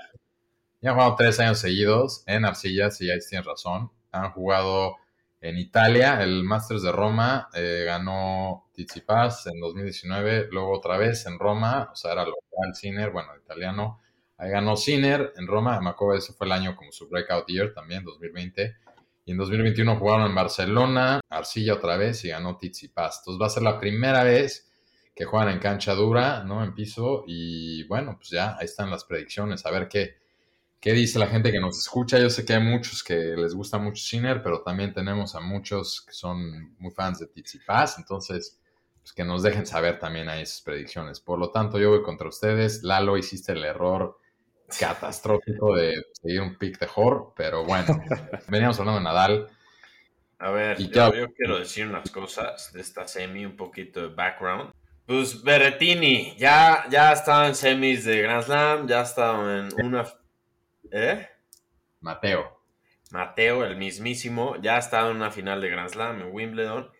ya 0.81 0.91
han 0.91 0.95
jugado 0.95 1.17
tres 1.17 1.41
años 1.41 1.59
seguidos 1.59 2.23
en 2.27 2.45
arcilla, 2.45 2.91
si 2.91 3.09
ya 3.09 3.15
tienes 3.29 3.47
razón. 3.47 3.91
Han 4.13 4.31
jugado 4.31 4.97
en 5.43 5.59
Italia, 5.59 6.23
el 6.23 6.45
Masters 6.45 6.83
de 6.83 6.93
Roma 6.93 7.49
eh, 7.53 7.83
ganó 7.85 8.71
Tsitsipas 8.73 9.49
en 9.49 9.59
2019, 9.59 10.49
luego 10.53 10.71
otra 10.71 10.97
vez 10.97 11.27
en 11.27 11.37
Roma, 11.37 11.91
o 11.93 11.97
sea, 11.97 12.13
era 12.13 12.25
local 12.25 12.75
Sinner, 12.75 13.11
bueno, 13.11 13.31
italiano. 13.37 14.01
Ahí 14.39 14.51
ganó 14.51 14.77
Sinner 14.77 15.33
en 15.37 15.49
Roma, 15.49 15.81
me 15.81 15.91
acuerdo, 15.91 16.17
ese 16.17 16.33
fue 16.33 16.47
el 16.47 16.53
año 16.53 16.77
como 16.77 16.93
su 16.93 17.09
breakout 17.09 17.49
year 17.49 17.75
también, 17.75 18.05
2020. 18.05 18.77
Y 19.25 19.33
en 19.33 19.37
2021 19.37 19.97
jugaron 19.97 20.27
en 20.27 20.35
Barcelona, 20.35 21.21
Arcilla 21.29 21.75
otra 21.75 21.97
vez 21.97 22.25
y 22.25 22.29
ganó 22.29 22.57
Tsitsipas. 22.57 23.19
Entonces 23.19 23.43
va 23.43 23.47
a 23.47 23.51
ser 23.51 23.65
la 23.65 23.81
primera 23.81 24.23
vez 24.23 24.73
que 25.13 25.25
juegan 25.25 25.49
en 25.49 25.59
cancha 25.59 25.95
dura, 25.95 26.45
¿no? 26.45 26.63
En 26.63 26.73
piso. 26.73 27.25
Y 27.27 27.83
bueno, 27.89 28.15
pues 28.17 28.31
ya 28.31 28.57
ahí 28.59 28.67
están 28.67 28.91
las 28.91 29.05
predicciones, 29.05 29.67
a 29.67 29.73
ver 29.73 29.89
qué, 29.89 30.22
¿Qué 30.83 30.93
dice 30.95 31.21
la 31.21 31.29
gente 31.29 31.53
que 31.53 31.61
nos 31.61 31.79
escucha? 31.79 32.19
Yo 32.19 32.29
sé 32.29 32.45
que 32.45 32.55
hay 32.55 32.61
muchos 32.61 33.05
que 33.05 33.15
les 33.15 33.55
gusta 33.55 33.79
mucho 33.79 34.03
Sinner, 34.03 34.43
pero 34.43 34.63
también 34.63 34.93
tenemos 34.93 35.37
a 35.37 35.41
muchos 35.41 36.05
que 36.05 36.13
son 36.13 36.75
muy 36.77 36.91
fans 36.91 37.21
de 37.21 37.29
Tsitsipas, 37.29 37.99
entonces 37.99 38.61
pues 39.01 39.13
que 39.13 39.23
nos 39.23 39.45
dejen 39.45 39.65
saber 39.65 40.01
también 40.01 40.29
ahí 40.29 40.45
sus 40.45 40.61
predicciones. 40.63 41.21
Por 41.21 41.39
lo 41.39 41.53
tanto, 41.53 41.79
yo 41.79 41.91
voy 41.91 42.03
contra 42.03 42.29
ustedes. 42.29 42.83
Lalo, 42.83 43.17
hiciste 43.17 43.53
el 43.53 43.65
error 43.65 44.19
catastrófico 44.77 45.77
de 45.77 46.05
seguir 46.21 46.41
un 46.41 46.59
pick 46.59 46.81
de 46.81 46.89
Jor, 46.89 47.33
pero 47.37 47.65
bueno, 47.65 47.87
veníamos 48.49 48.81
hablando 48.81 48.99
de 48.99 49.05
Nadal. 49.05 49.47
A 50.41 50.51
ver, 50.51 50.79
yo, 50.79 51.13
quiero 51.37 51.61
decir 51.61 51.87
unas 51.87 52.11
cosas 52.11 52.73
de 52.73 52.81
esta 52.81 53.07
semi, 53.07 53.47
un 53.47 53.55
poquito 53.55 54.01
de 54.01 54.09
background. 54.09 54.73
Pues 55.07 55.45
Berrettini, 55.45 56.35
ya, 56.39 56.87
ya 56.91 57.13
estaba 57.13 57.47
en 57.47 57.55
semis 57.55 58.05
de 58.05 58.23
Grand 58.23 58.43
Slam, 58.43 58.89
ya 58.89 59.03
estaba 59.03 59.59
en 59.59 59.69
una 59.85 60.05
¿Eh? 60.93 61.27
Mateo. 62.01 62.61
Mateo, 63.11 63.65
el 63.65 63.77
mismísimo, 63.77 64.57
ya 64.61 64.77
ha 64.77 64.79
estado 64.79 65.11
en 65.11 65.17
una 65.17 65.31
final 65.31 65.61
de 65.63 65.71
Grand 65.71 65.89
Slam 65.89 66.21
en 66.21 66.33
Wimbledon, 66.33 66.91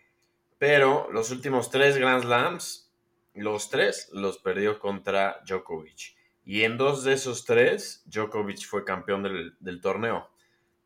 pero 0.57 1.11
los 1.11 1.29
últimos 1.29 1.69
tres 1.69 1.97
Grand 1.97 2.23
Slams, 2.23 2.91
los 3.35 3.69
tres 3.69 4.09
los 4.11 4.39
perdió 4.39 4.79
contra 4.79 5.41
Djokovic. 5.45 6.15
Y 6.43 6.63
en 6.63 6.77
dos 6.77 7.03
de 7.03 7.13
esos 7.13 7.45
tres, 7.45 8.03
Djokovic 8.05 8.65
fue 8.65 8.83
campeón 8.83 9.23
del, 9.23 9.55
del 9.59 9.79
torneo. 9.79 10.27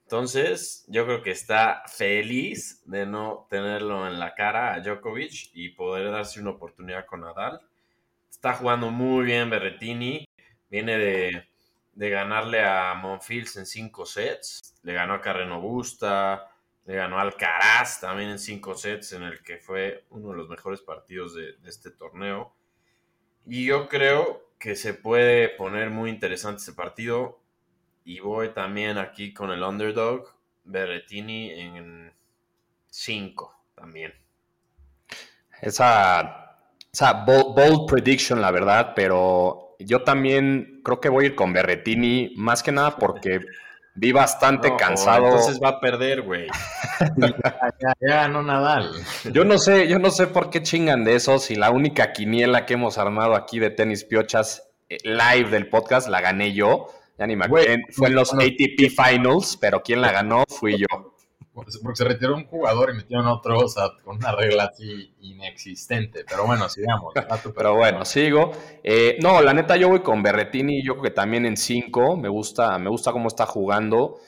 Entonces, 0.04 0.86
yo 0.90 1.06
creo 1.06 1.22
que 1.22 1.32
está 1.32 1.84
feliz 1.88 2.82
de 2.86 3.06
no 3.06 3.48
tenerlo 3.50 4.06
en 4.08 4.20
la 4.20 4.36
cara 4.36 4.74
a 4.74 4.82
Djokovic 4.82 5.52
y 5.54 5.70
poder 5.70 6.12
darse 6.12 6.42
una 6.42 6.52
oportunidad 6.52 7.06
con 7.06 7.22
Nadal. 7.22 7.62
Está 8.30 8.54
jugando 8.54 8.92
muy 8.92 9.26
bien 9.26 9.50
Berretini, 9.50 10.26
viene 10.70 10.98
de 10.98 11.47
de 11.98 12.12
ganarle 12.12 12.64
a 12.64 12.94
Monfils 12.94 13.58
en 13.58 13.66
cinco 13.66 14.06
sets. 14.06 14.76
Le 14.84 14.94
ganó 14.94 15.16
a 15.16 15.22
Carreno 15.22 15.60
Busta, 15.60 16.48
le 16.86 16.94
ganó 16.94 17.18
a 17.18 17.24
Alcaraz 17.24 18.00
también 18.00 18.30
en 18.30 18.38
cinco 18.38 18.76
sets, 18.76 19.14
en 19.14 19.24
el 19.24 19.42
que 19.42 19.58
fue 19.58 20.06
uno 20.12 20.30
de 20.30 20.36
los 20.36 20.48
mejores 20.48 20.82
partidos 20.82 21.34
de, 21.34 21.56
este 21.66 21.90
torneo. 21.90 22.54
Y 23.48 23.66
yo 23.66 23.90
creo 23.90 24.48
que 24.60 24.76
se 24.76 24.94
puede 24.94 25.50
poner 25.50 25.90
muy 25.90 26.12
interesante 26.12 26.60
este 26.60 26.74
partido. 26.74 27.40
Y 28.04 28.20
voy 28.20 28.50
también 28.50 29.00
aquí 29.00 29.34
con 29.34 29.50
el 29.50 29.64
underdog, 29.64 30.36
Berrettini 30.66 31.50
en 31.50 32.14
5 32.92 33.64
también. 33.74 34.14
Esa, 35.64 36.60
esa 36.94 37.26
bold 37.26 37.90
prediction, 37.90 38.40
la 38.40 38.52
verdad, 38.52 38.94
pero 38.96 39.67
yo 39.80 40.04
también 40.04 40.82
creo 40.84 41.00
que 41.00 41.10
voy 41.10 41.26
a 41.26 41.28
ir 41.28 41.36
con 41.36 41.54
Berretini, 41.54 42.34
más 42.36 42.64
que 42.64 42.72
nada 42.72 42.98
porque 42.98 43.42
vi 43.96 44.12
bastante 44.12 44.76
cansado. 44.78 45.26
Entonces 45.26 45.60
va 45.64 45.70
a 45.70 45.80
perder, 45.80 46.22
güey. 46.22 46.48
ya, 47.18 47.94
ya, 48.08 48.28
no 48.28 48.44
Nadal. 48.44 48.92
Yo 49.32 49.44
no 49.46 49.58
sé, 49.58 49.88
yo 49.88 50.00
no 50.00 50.10
sé 50.10 50.28
por 50.28 50.50
qué 50.50 50.64
chingan 50.64 51.04
de 51.04 51.16
eso, 51.16 51.40
si 51.40 51.56
la 51.56 51.72
única 51.72 52.14
quiniela 52.14 52.66
que 52.66 52.76
hemos 52.76 52.98
armado 52.98 53.36
aquí 53.36 53.60
de 53.60 53.70
tenis 53.70 54.04
piochas 54.04 54.70
eh, 54.90 54.98
live 55.04 55.50
del 55.50 55.70
podcast 55.70 56.08
la 56.08 56.22
gané 56.22 56.54
yo. 56.54 56.88
Ya 57.18 57.26
ni 57.26 57.36
me 57.36 57.46
acuerdo. 57.46 57.68
Fue 57.92 58.10
en 58.10 58.16
los 58.16 58.32
ATP 58.34 58.92
Finals, 58.96 59.58
pero 59.60 59.82
quien 59.82 60.02
la 60.02 60.12
ganó 60.12 60.44
fui 60.48 60.78
yo 60.78 61.17
porque 61.58 61.98
se 61.98 62.04
retiró 62.04 62.36
un 62.36 62.46
jugador 62.46 62.92
y 62.92 62.98
metieron 62.98 63.26
otro, 63.26 63.58
o 63.58 63.68
sea, 63.68 63.90
con 64.04 64.18
una 64.18 64.32
regla 64.32 64.66
así 64.66 65.12
inexistente. 65.22 66.24
Pero 66.30 66.46
bueno, 66.46 66.70
sigamos. 66.70 67.16
Pero 67.56 67.76
bueno, 67.76 68.06
sigo. 68.06 68.52
Eh, 68.84 69.18
no, 69.24 69.42
la 69.42 69.54
neta, 69.54 69.76
yo 69.76 69.90
voy 69.90 70.02
con 70.02 70.22
Berretini, 70.22 70.84
yo 70.84 70.94
creo 70.94 71.04
que 71.06 71.12
también 71.12 71.48
en 71.48 71.58
5. 71.58 72.16
Me 72.18 72.30
gusta, 72.30 72.78
me 72.78 72.92
gusta 72.92 73.12
cómo 73.12 73.28
está 73.28 73.48
jugando. 73.48 74.20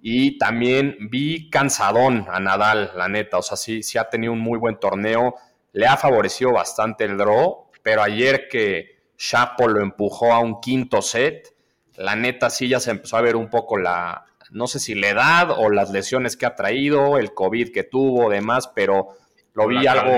Y 0.00 0.38
también 0.38 0.96
vi 1.10 1.50
cansadón 1.50 2.26
a 2.30 2.38
Nadal, 2.38 2.92
la 2.94 3.08
neta. 3.08 3.38
O 3.38 3.42
sea, 3.42 3.56
sí, 3.56 3.82
sí 3.82 3.98
ha 3.98 4.08
tenido 4.08 4.32
un 4.32 4.38
muy 4.38 4.58
buen 4.58 4.78
torneo. 4.78 5.34
Le 5.72 5.86
ha 5.88 5.96
favorecido 5.96 6.52
bastante 6.52 7.04
el 7.04 7.16
draw. 7.16 7.66
Pero 7.82 8.02
ayer 8.02 8.46
que 8.48 9.00
Chapo 9.16 9.66
lo 9.66 9.82
empujó 9.82 10.32
a 10.32 10.38
un 10.38 10.60
quinto 10.60 11.02
set, 11.02 11.56
la 11.96 12.14
neta 12.14 12.50
sí 12.50 12.68
ya 12.68 12.78
se 12.78 12.92
empezó 12.92 13.16
a 13.16 13.20
ver 13.20 13.34
un 13.34 13.50
poco 13.50 13.76
la, 13.76 14.27
no 14.50 14.66
sé 14.66 14.78
si 14.78 14.94
la 14.94 15.08
edad 15.08 15.50
o 15.50 15.70
las 15.70 15.90
lesiones 15.90 16.36
que 16.36 16.46
ha 16.46 16.54
traído, 16.54 17.18
el 17.18 17.34
COVID 17.34 17.72
que 17.72 17.84
tuvo, 17.84 18.30
demás, 18.30 18.70
pero 18.74 19.08
lo 19.54 19.66
vi 19.66 19.86
algo. 19.86 20.16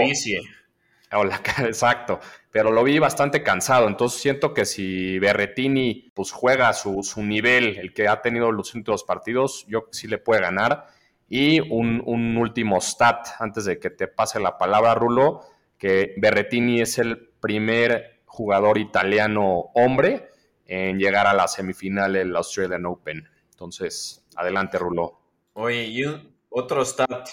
O 1.12 1.24
la, 1.24 1.36
exacto, 1.66 2.20
pero 2.50 2.70
lo 2.70 2.84
vi 2.84 2.98
bastante 2.98 3.42
cansado. 3.42 3.88
Entonces 3.88 4.20
siento 4.20 4.54
que 4.54 4.64
si 4.64 5.18
Berretini 5.18 6.10
pues, 6.14 6.30
juega 6.32 6.72
su, 6.72 7.02
su 7.02 7.22
nivel, 7.22 7.78
el 7.78 7.92
que 7.92 8.08
ha 8.08 8.22
tenido 8.22 8.52
los 8.52 8.74
últimos 8.74 9.04
partidos, 9.04 9.64
yo 9.68 9.86
sí 9.90 10.06
le 10.06 10.18
puede 10.18 10.42
ganar. 10.42 10.86
Y 11.28 11.60
un, 11.60 12.02
un, 12.06 12.36
último 12.36 12.80
stat 12.80 13.28
antes 13.38 13.64
de 13.64 13.78
que 13.78 13.90
te 13.90 14.08
pase 14.08 14.40
la 14.40 14.58
palabra, 14.58 14.96
Rulo, 14.96 15.42
que 15.78 16.14
Berretini 16.16 16.80
es 16.80 16.98
el 16.98 17.30
primer 17.40 18.20
jugador 18.24 18.78
italiano 18.78 19.70
hombre 19.74 20.28
en 20.66 20.98
llegar 20.98 21.26
a 21.26 21.34
la 21.34 21.46
semifinal 21.46 22.12
del 22.12 22.34
Australian 22.34 22.86
Open. 22.86 23.28
Entonces, 23.60 24.24
adelante, 24.36 24.78
Rulo. 24.78 25.20
Oye, 25.52 25.84
y 25.84 26.02
otro 26.48 26.82
stat. 26.82 27.28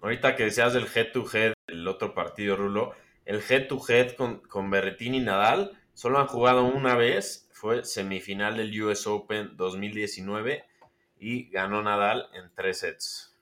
Ahorita 0.00 0.34
que 0.34 0.42
decías 0.42 0.72
del 0.72 0.88
head 0.92 1.12
to 1.12 1.24
head, 1.32 1.52
el 1.68 1.86
otro 1.86 2.14
partido, 2.14 2.56
Rulo, 2.56 2.94
el 3.24 3.40
head 3.48 3.68
to 3.68 3.80
head 3.88 4.16
con, 4.16 4.40
con 4.40 4.68
Berretini 4.72 5.18
y 5.18 5.20
Nadal 5.20 5.78
solo 5.94 6.18
han 6.18 6.26
jugado 6.26 6.64
una 6.64 6.96
vez, 6.96 7.48
fue 7.52 7.84
semifinal 7.84 8.56
del 8.56 8.82
US 8.82 9.06
Open 9.06 9.56
2019 9.56 10.64
y 11.20 11.48
ganó 11.50 11.80
Nadal 11.80 12.28
en 12.34 12.52
tres 12.56 12.80
sets. 12.80 13.36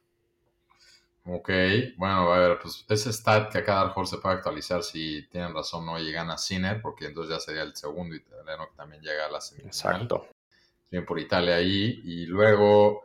Ok, 1.24 1.48
bueno, 1.96 2.34
a 2.34 2.38
ver, 2.38 2.58
pues 2.60 2.84
ese 2.86 3.14
stat 3.14 3.50
que 3.50 3.58
acá 3.58 3.82
mejor 3.86 4.06
se 4.06 4.18
puede 4.18 4.34
actualizar 4.34 4.82
si 4.82 5.26
tienen 5.28 5.54
razón 5.54 5.86
no 5.86 5.98
llegan 5.98 6.30
a 6.30 6.36
Sinner, 6.36 6.82
porque 6.82 7.06
entonces 7.06 7.34
ya 7.34 7.40
sería 7.40 7.62
el 7.62 7.74
segundo 7.74 8.14
italiano 8.14 8.68
que 8.68 8.76
también 8.76 9.00
llega 9.00 9.24
a 9.24 9.30
la 9.30 9.40
semifinal. 9.40 9.68
Exacto 9.68 10.28
bien 10.90 11.04
por 11.06 11.18
Italia 11.20 11.56
ahí. 11.56 12.00
Y 12.04 12.26
luego, 12.26 13.02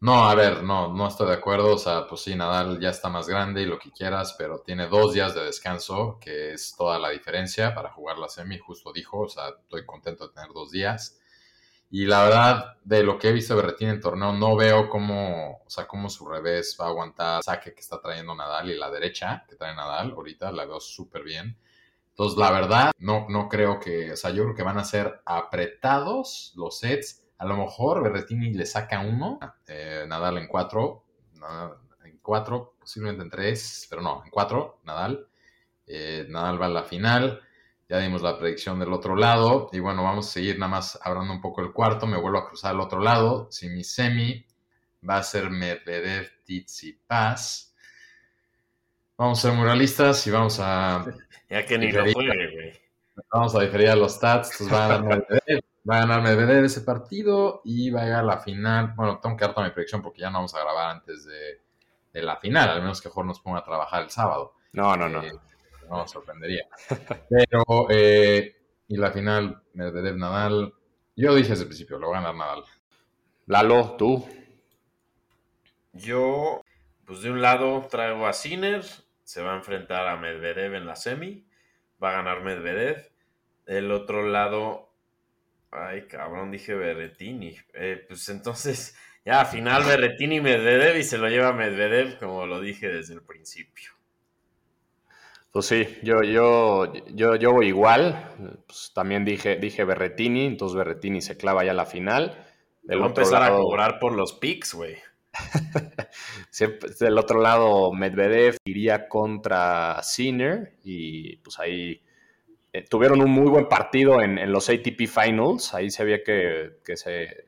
No, 0.00 0.28
a 0.28 0.34
ver, 0.34 0.62
no, 0.64 0.92
no 0.94 1.08
estoy 1.08 1.28
de 1.28 1.34
acuerdo. 1.34 1.74
O 1.76 1.78
sea, 1.78 2.06
pues 2.08 2.22
sí, 2.22 2.34
Nadal 2.36 2.80
ya 2.80 2.90
está 2.90 3.08
más 3.10 3.28
grande 3.28 3.62
y 3.62 3.66
lo 3.66 3.78
que 3.78 3.92
quieras, 3.92 4.34
pero 4.38 4.60
tiene 4.60 4.88
dos 4.88 5.14
días 5.14 5.34
de 5.34 5.44
descanso, 5.44 6.18
que 6.20 6.54
es 6.54 6.74
toda 6.76 6.98
la 6.98 7.10
diferencia 7.10 7.74
para 7.74 7.92
jugar 7.92 8.18
la 8.18 8.28
semi, 8.28 8.58
justo 8.58 8.92
dijo. 8.92 9.20
O 9.20 9.28
sea, 9.28 9.50
estoy 9.50 9.86
contento 9.86 10.28
de 10.28 10.34
tener 10.34 10.52
dos 10.54 10.70
días. 10.72 11.18
Y 11.90 12.06
la 12.06 12.22
verdad, 12.24 12.76
de 12.84 13.02
lo 13.02 13.18
que 13.18 13.28
he 13.28 13.32
visto 13.32 13.54
de 13.56 13.62
Berrettini 13.62 13.90
en 13.90 14.00
torneo, 14.00 14.32
no 14.32 14.56
veo 14.56 14.88
cómo, 14.88 15.62
o 15.66 15.70
sea, 15.70 15.86
cómo 15.88 16.08
su 16.08 16.26
revés 16.28 16.76
va 16.80 16.86
a 16.86 16.88
aguantar 16.88 17.38
el 17.38 17.42
saque 17.42 17.74
que 17.74 17.80
está 17.80 18.00
trayendo 18.00 18.34
Nadal 18.34 18.70
y 18.70 18.78
la 18.78 18.90
derecha 18.90 19.44
que 19.48 19.56
trae 19.56 19.74
Nadal 19.74 20.12
ahorita, 20.12 20.52
la 20.52 20.66
veo 20.66 20.78
súper 20.80 21.24
bien. 21.24 21.58
Entonces, 22.10 22.38
la 22.38 22.50
verdad, 22.52 22.92
no, 22.98 23.26
no 23.28 23.48
creo 23.48 23.80
que, 23.80 24.12
o 24.12 24.16
sea, 24.16 24.30
yo 24.30 24.44
creo 24.44 24.54
que 24.54 24.62
van 24.62 24.78
a 24.78 24.84
ser 24.84 25.20
apretados 25.24 26.52
los 26.56 26.78
sets 26.78 27.19
a 27.40 27.46
lo 27.46 27.56
mejor 27.56 28.02
Berretini 28.02 28.52
le 28.52 28.66
saca 28.66 29.00
uno, 29.00 29.38
eh, 29.66 30.04
Nadal 30.06 30.36
en 30.36 30.46
cuatro, 30.46 31.04
en 32.04 32.18
cuatro, 32.20 32.74
posiblemente 32.78 33.22
en 33.22 33.30
tres, 33.30 33.86
pero 33.88 34.02
no, 34.02 34.22
en 34.22 34.30
cuatro, 34.30 34.80
Nadal. 34.84 35.26
Eh, 35.86 36.26
Nadal 36.28 36.60
va 36.60 36.66
a 36.66 36.68
la 36.68 36.82
final. 36.82 37.40
Ya 37.88 37.98
dimos 37.98 38.20
la 38.20 38.38
predicción 38.38 38.78
del 38.78 38.92
otro 38.92 39.16
lado. 39.16 39.70
Y 39.72 39.78
bueno, 39.78 40.04
vamos 40.04 40.28
a 40.28 40.32
seguir 40.32 40.58
nada 40.58 40.70
más 40.70 40.98
hablando 41.02 41.32
un 41.32 41.40
poco 41.40 41.62
el 41.62 41.72
cuarto. 41.72 42.06
Me 42.06 42.18
vuelvo 42.18 42.38
a 42.40 42.46
cruzar 42.46 42.72
al 42.72 42.80
otro 42.80 43.00
lado. 43.00 43.48
Si 43.50 43.70
mi 43.70 43.84
semi 43.84 44.44
va 45.08 45.16
a 45.16 45.22
ser 45.22 45.48
Medvedev, 45.48 46.28
Tsitsipas. 46.44 47.74
Vamos 49.16 49.38
a 49.38 49.48
ser 49.48 49.58
muralistas 49.58 50.26
y 50.26 50.30
vamos 50.30 50.58
a. 50.60 51.06
Ya 51.48 51.66
que 51.66 51.78
ni 51.78 51.90
lo 51.90 52.04
güey. 52.04 52.28
Vamos 53.32 53.54
a 53.54 53.60
diferir 53.60 53.88
a 53.88 53.96
los 53.96 54.14
stats. 54.14 54.60
Entonces 54.60 54.78
a 54.78 54.98
Medvedev. 55.02 55.60
Va 55.88 55.96
a 55.96 56.00
ganar 56.00 56.22
Medvedev 56.22 56.64
ese 56.64 56.82
partido 56.82 57.62
y 57.64 57.90
va 57.90 58.02
a 58.02 58.04
llegar 58.04 58.20
a 58.20 58.26
la 58.26 58.38
final. 58.38 58.92
Bueno, 58.94 59.18
tengo 59.18 59.36
que 59.36 59.44
dar 59.44 59.54
toda 59.54 59.66
mi 59.66 59.72
predicción 59.72 60.02
porque 60.02 60.20
ya 60.20 60.30
no 60.30 60.38
vamos 60.38 60.54
a 60.54 60.60
grabar 60.60 60.90
antes 60.90 61.24
de, 61.24 62.20
la 62.20 62.36
final, 62.36 62.68
al 62.68 62.82
menos 62.82 63.00
que 63.00 63.08
Jorge 63.08 63.28
nos 63.28 63.40
ponga 63.40 63.60
a 63.60 63.64
trabajar 63.64 64.02
el 64.02 64.10
sábado. 64.10 64.54
No, 64.72 64.96
no, 64.96 65.08
no. 65.08 65.22
Eh, 65.22 65.32
no 65.88 65.96
nos 65.98 66.10
sorprendería. 66.10 66.68
Pero, 67.28 67.86
eh, 67.88 68.56
y 68.88 68.96
la 68.96 69.10
final, 69.10 69.62
Medvedev 69.72 70.16
Nadal. 70.16 70.74
Yo 71.16 71.34
dije 71.34 71.50
desde 71.50 71.62
el 71.62 71.68
principio, 71.68 71.98
lo 71.98 72.10
va 72.10 72.18
a 72.18 72.20
ganar 72.20 72.34
Nadal. 72.34 72.64
Lalo, 73.46 73.96
tú. 73.96 74.28
Yo, 75.92 76.62
pues 77.04 77.22
de 77.22 77.30
un 77.30 77.42
lado 77.42 77.86
traigo 77.90 78.26
a 78.26 78.32
Sinner, 78.32 78.84
se 79.24 79.42
va 79.42 79.54
a 79.54 79.56
enfrentar 79.56 80.06
a 80.06 80.16
Medvedev 80.16 80.74
en 80.74 80.86
la 80.86 80.94
semi, 80.94 81.46
va 82.02 82.10
a 82.10 82.12
ganar 82.14 82.42
Medvedev. 82.42 83.09
Del 83.70 83.92
otro 83.92 84.26
lado, 84.26 84.90
Ay, 85.70 86.08
cabrón, 86.08 86.50
dije 86.50 86.74
Berretini. 86.74 87.56
Eh, 87.74 88.04
pues 88.08 88.28
entonces, 88.28 88.96
ya, 89.24 89.42
al 89.42 89.46
final 89.46 89.84
Berretini 89.84 90.40
Medvedev 90.40 90.96
y 90.96 91.04
se 91.04 91.18
lo 91.18 91.28
lleva 91.28 91.52
Medvedev, 91.52 92.18
como 92.18 92.46
lo 92.46 92.60
dije 92.60 92.88
desde 92.88 93.14
el 93.14 93.22
principio. 93.22 93.92
Pues 95.52 95.66
sí, 95.66 95.86
yo, 96.02 96.22
yo, 96.22 96.92
yo, 97.14 97.36
yo 97.36 97.52
voy 97.52 97.68
igual. 97.68 98.34
Pues 98.66 98.90
también 98.92 99.24
dije, 99.24 99.56
dije 99.56 99.84
Berretini, 99.84 100.46
entonces 100.46 100.76
Berretini 100.76 101.20
se 101.20 101.36
clava 101.36 101.64
ya 101.64 101.70
a 101.70 101.74
la 101.74 101.86
final. 101.86 102.44
Del 102.82 102.98
otro 102.98 103.22
empezar 103.22 103.42
a 103.44 103.50
cobrar 103.50 104.00
por 104.00 104.12
los 104.12 104.32
picks, 104.32 104.74
güey. 104.74 104.96
del 106.98 107.18
otro 107.18 107.40
lado, 107.40 107.92
Medvedev 107.92 108.56
iría 108.64 109.08
contra 109.08 110.02
Sinner 110.02 110.76
y 110.82 111.36
pues 111.36 111.60
ahí 111.60 112.02
eh, 112.72 112.84
tuvieron 112.88 113.20
un 113.20 113.30
muy 113.30 113.48
buen 113.48 113.68
partido 113.68 114.20
en, 114.20 114.50
los 114.52 114.68
ATP 114.68 115.06
Finals. 115.06 115.74
Ahí 115.74 115.90
se 115.90 116.04
veía 116.04 116.22
que, 116.22 116.96
se, 116.96 117.44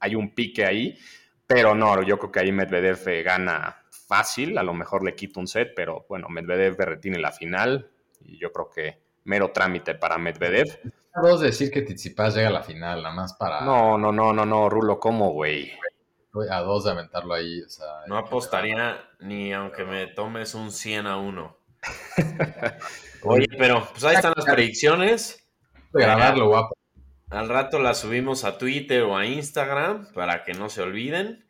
hay 0.00 0.14
un 0.14 0.34
pique 0.34 0.64
ahí. 0.64 0.98
Pero 1.46 1.74
no, 1.74 2.02
yo 2.02 2.18
creo 2.18 2.32
que 2.32 2.40
ahí 2.40 2.52
Medvedev 2.52 3.08
eh, 3.08 3.22
gana 3.22 3.84
fácil. 3.90 4.58
A 4.58 4.62
lo 4.62 4.74
mejor 4.74 5.04
le 5.04 5.14
quita 5.14 5.40
un 5.40 5.46
set, 5.46 5.72
pero 5.74 6.04
bueno, 6.08 6.28
Medvedev 6.28 6.76
retiene 6.78 7.18
la 7.18 7.32
final. 7.32 7.90
Y 8.20 8.38
yo 8.38 8.52
creo 8.52 8.70
que 8.70 9.00
mero 9.24 9.52
trámite 9.52 9.94
para 9.94 10.18
Medvedev. 10.18 10.80
Dos 11.22 11.40
decir 11.40 11.70
que 11.70 11.82
Tsitsipas 11.82 12.34
llega 12.34 12.48
a 12.48 12.52
la 12.52 12.62
final, 12.62 13.02
nada 13.02 13.14
más 13.14 13.34
para. 13.34 13.62
No, 13.62 13.96
no, 13.96 14.12
no, 14.12 14.32
no, 14.32 14.44
no, 14.44 14.68
Rulo, 14.68 15.00
¿cómo, 15.00 15.30
güey? 15.30 15.72
A 16.50 16.60
dos 16.60 16.84
de 16.84 16.90
aventarlo 16.90 17.32
ahí. 17.32 17.62
no 18.06 18.18
apostaría 18.18 18.98
ni 19.20 19.52
aunque 19.54 19.84
me 19.84 20.06
tomes 20.08 20.54
un 20.54 20.70
100 20.70 21.06
a 21.06 21.16
1. 21.16 21.56
Oye, 23.22 23.46
pero 23.58 23.88
pues 23.90 24.04
ahí 24.04 24.16
están 24.16 24.34
las 24.36 24.44
predicciones. 24.44 25.46
Grabarlo, 25.92 26.48
guapo. 26.48 26.76
Al 27.30 27.48
rato 27.48 27.80
las 27.80 28.00
subimos 28.00 28.44
a 28.44 28.56
Twitter 28.56 29.02
o 29.02 29.16
a 29.16 29.26
Instagram 29.26 30.12
para 30.12 30.44
que 30.44 30.54
no 30.54 30.68
se 30.68 30.82
olviden 30.82 31.46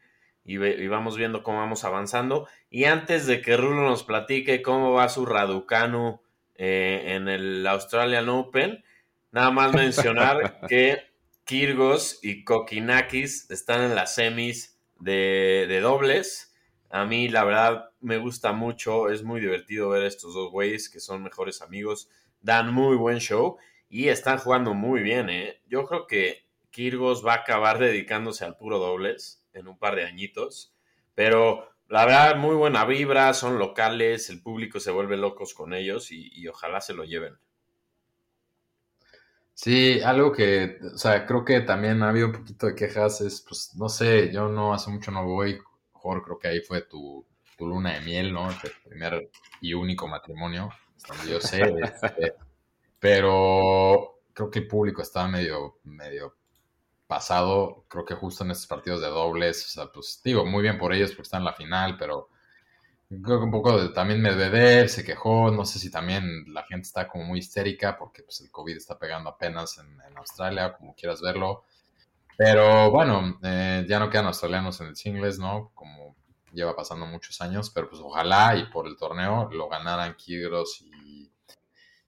y, 0.46 0.86
vamos 0.86 1.16
viendo 1.16 1.42
cómo 1.42 1.58
vamos 1.58 1.84
avanzando. 1.84 2.48
Y 2.70 2.84
antes 2.84 3.26
de 3.26 3.42
que 3.42 3.56
Rulo 3.56 3.82
nos 3.82 4.04
platique 4.04 4.62
cómo 4.62 4.92
va 4.92 5.08
su 5.08 5.26
Raducanu 5.26 6.20
eh, 6.54 7.02
en 7.08 7.28
el 7.28 7.66
Australian 7.66 8.28
Open, 8.28 8.84
nada 9.32 9.50
más 9.50 9.74
mencionar 9.74 10.60
que 10.68 10.98
Kirgos 11.44 12.20
y 12.22 12.44
Kokinakis 12.44 13.50
están 13.50 13.82
en 13.82 13.94
las 13.94 14.14
semis 14.14 14.78
de, 14.98 15.66
de 15.68 15.80
dobles. 15.80 16.54
A 16.96 17.04
mí, 17.04 17.28
la 17.28 17.44
verdad, 17.44 17.90
me 18.00 18.16
gusta 18.16 18.52
mucho. 18.52 19.10
Es 19.10 19.22
muy 19.22 19.40
divertido 19.40 19.90
ver 19.90 20.04
estos 20.04 20.32
dos 20.32 20.50
güeyes 20.50 20.88
que 20.88 20.98
son 20.98 21.22
mejores 21.22 21.60
amigos. 21.60 22.08
Dan 22.40 22.72
muy 22.72 22.96
buen 22.96 23.18
show 23.18 23.58
y 23.90 24.08
están 24.08 24.38
jugando 24.38 24.72
muy 24.72 25.02
bien, 25.02 25.28
¿eh? 25.28 25.60
Yo 25.66 25.84
creo 25.86 26.06
que 26.06 26.46
Kirgos 26.70 27.24
va 27.24 27.34
a 27.34 27.36
acabar 27.38 27.78
dedicándose 27.78 28.46
al 28.46 28.56
puro 28.56 28.78
dobles 28.78 29.44
en 29.52 29.68
un 29.68 29.78
par 29.78 29.94
de 29.96 30.06
añitos. 30.06 30.74
Pero 31.14 31.68
la 31.88 32.06
verdad, 32.06 32.36
muy 32.36 32.56
buena 32.56 32.86
vibra, 32.86 33.34
son 33.34 33.58
locales, 33.58 34.30
el 34.30 34.42
público 34.42 34.80
se 34.80 34.90
vuelve 34.90 35.18
locos 35.18 35.52
con 35.52 35.74
ellos 35.74 36.10
y, 36.12 36.30
y 36.32 36.48
ojalá 36.48 36.80
se 36.80 36.94
lo 36.94 37.04
lleven. 37.04 37.36
Sí, 39.54 40.00
algo 40.02 40.32
que, 40.32 40.78
o 40.94 40.98
sea, 40.98 41.26
creo 41.26 41.44
que 41.44 41.60
también 41.62 42.02
ha 42.02 42.10
habido 42.10 42.26
un 42.26 42.32
poquito 42.32 42.66
de 42.66 42.74
quejas 42.74 43.20
es, 43.22 43.40
pues, 43.40 43.74
no 43.76 43.88
sé, 43.88 44.30
yo 44.32 44.48
no 44.48 44.74
hace 44.74 44.90
mucho 44.90 45.10
no 45.10 45.24
voy 45.24 45.58
creo 46.22 46.38
que 46.38 46.48
ahí 46.48 46.60
fue 46.60 46.82
tu, 46.82 47.24
luna 47.58 47.94
de 47.94 48.00
miel, 48.00 48.32
¿no? 48.32 48.50
El 48.50 48.72
primer 48.84 49.30
y 49.60 49.74
único 49.74 50.06
matrimonio, 50.08 50.70
yo 51.28 51.40
sé. 51.40 51.62
Este, 51.82 52.34
pero 52.98 54.20
creo 54.32 54.50
que 54.50 54.60
el 54.60 54.68
público 54.68 55.02
estaba 55.02 55.28
medio, 55.28 55.78
medio 55.84 56.36
pasado. 57.06 57.84
Creo 57.88 58.04
que 58.04 58.14
justo 58.14 58.44
en 58.44 58.50
estos 58.50 58.66
partidos 58.66 59.00
de 59.00 59.08
dobles, 59.08 59.64
o 59.64 59.68
sea, 59.68 59.92
pues 59.92 60.20
digo, 60.24 60.44
muy 60.44 60.62
bien 60.62 60.78
por 60.78 60.92
ellos 60.92 61.10
porque 61.10 61.22
están 61.22 61.42
en 61.42 61.46
la 61.46 61.54
final, 61.54 61.96
pero 61.98 62.28
creo 63.08 63.38
que 63.38 63.44
un 63.44 63.50
poco 63.50 63.80
de, 63.80 63.88
también 63.90 64.20
Medvedev 64.20 64.88
se 64.88 65.04
quejó. 65.04 65.50
No 65.50 65.64
sé 65.64 65.78
si 65.78 65.90
también 65.90 66.52
la 66.52 66.64
gente 66.64 66.86
está 66.86 67.08
como 67.08 67.24
muy 67.24 67.38
histérica 67.38 67.96
porque 67.96 68.22
pues, 68.22 68.40
el 68.40 68.50
COVID 68.50 68.76
está 68.76 68.98
pegando 68.98 69.30
apenas 69.30 69.78
en, 69.78 70.00
en 70.02 70.18
Australia, 70.18 70.74
como 70.76 70.94
quieras 70.94 71.20
verlo. 71.20 71.64
Pero 72.36 72.90
bueno, 72.90 73.38
eh, 73.42 73.84
ya 73.88 73.98
no 73.98 74.10
quedan 74.10 74.26
australianos 74.26 74.80
en 74.80 74.88
el 74.88 74.96
singles, 74.96 75.38
¿no? 75.38 75.70
Como 75.74 76.16
lleva 76.52 76.76
pasando 76.76 77.06
muchos 77.06 77.40
años, 77.40 77.70
pero 77.70 77.88
pues 77.88 78.00
ojalá 78.02 78.56
y 78.56 78.64
por 78.66 78.86
el 78.86 78.96
torneo 78.96 79.48
lo 79.52 79.68
ganaran 79.68 80.16
Kidros 80.16 80.82
y, 80.82 81.30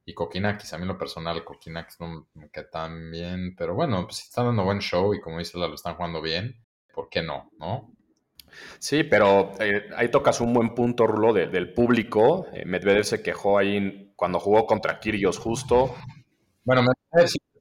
y 0.05 0.15
Kokinakis. 0.15 0.73
A 0.73 0.79
mí 0.79 0.87
lo 0.87 0.99
personal, 0.99 1.45
Kokinakis 1.45 2.01
no 2.01 2.29
me 2.35 2.51
queda 2.51 2.71
tan 2.71 3.11
bien, 3.11 3.55
pero 3.57 3.75
bueno, 3.75 4.05
pues 4.05 4.21
están 4.21 4.47
dando 4.47 4.65
buen 4.65 4.81
show 4.81 5.15
y 5.15 5.21
como 5.21 5.39
dice, 5.39 5.59
lo 5.59 5.75
están 5.75 5.95
jugando 5.95 6.21
bien, 6.21 6.65
¿por 6.95 7.09
qué 7.09 7.23
no? 7.23 7.51
¿No? 7.59 7.93
Sí, 8.79 9.05
pero 9.05 9.53
eh, 9.61 9.89
ahí 9.97 10.11
tocas 10.11 10.41
un 10.41 10.53
buen 10.55 10.75
punto, 10.75 11.07
Rulo, 11.07 11.33
del 11.33 11.73
público. 11.75 12.47
Eh, 12.53 12.65
Medvedev 12.65 13.05
se 13.05 13.23
quejó 13.23 13.59
ahí 13.59 14.13
cuando 14.17 14.41
jugó 14.41 14.67
contra 14.67 14.99
Kyrgios 14.99 15.39
justo. 15.39 15.95
Bueno, 16.65 16.83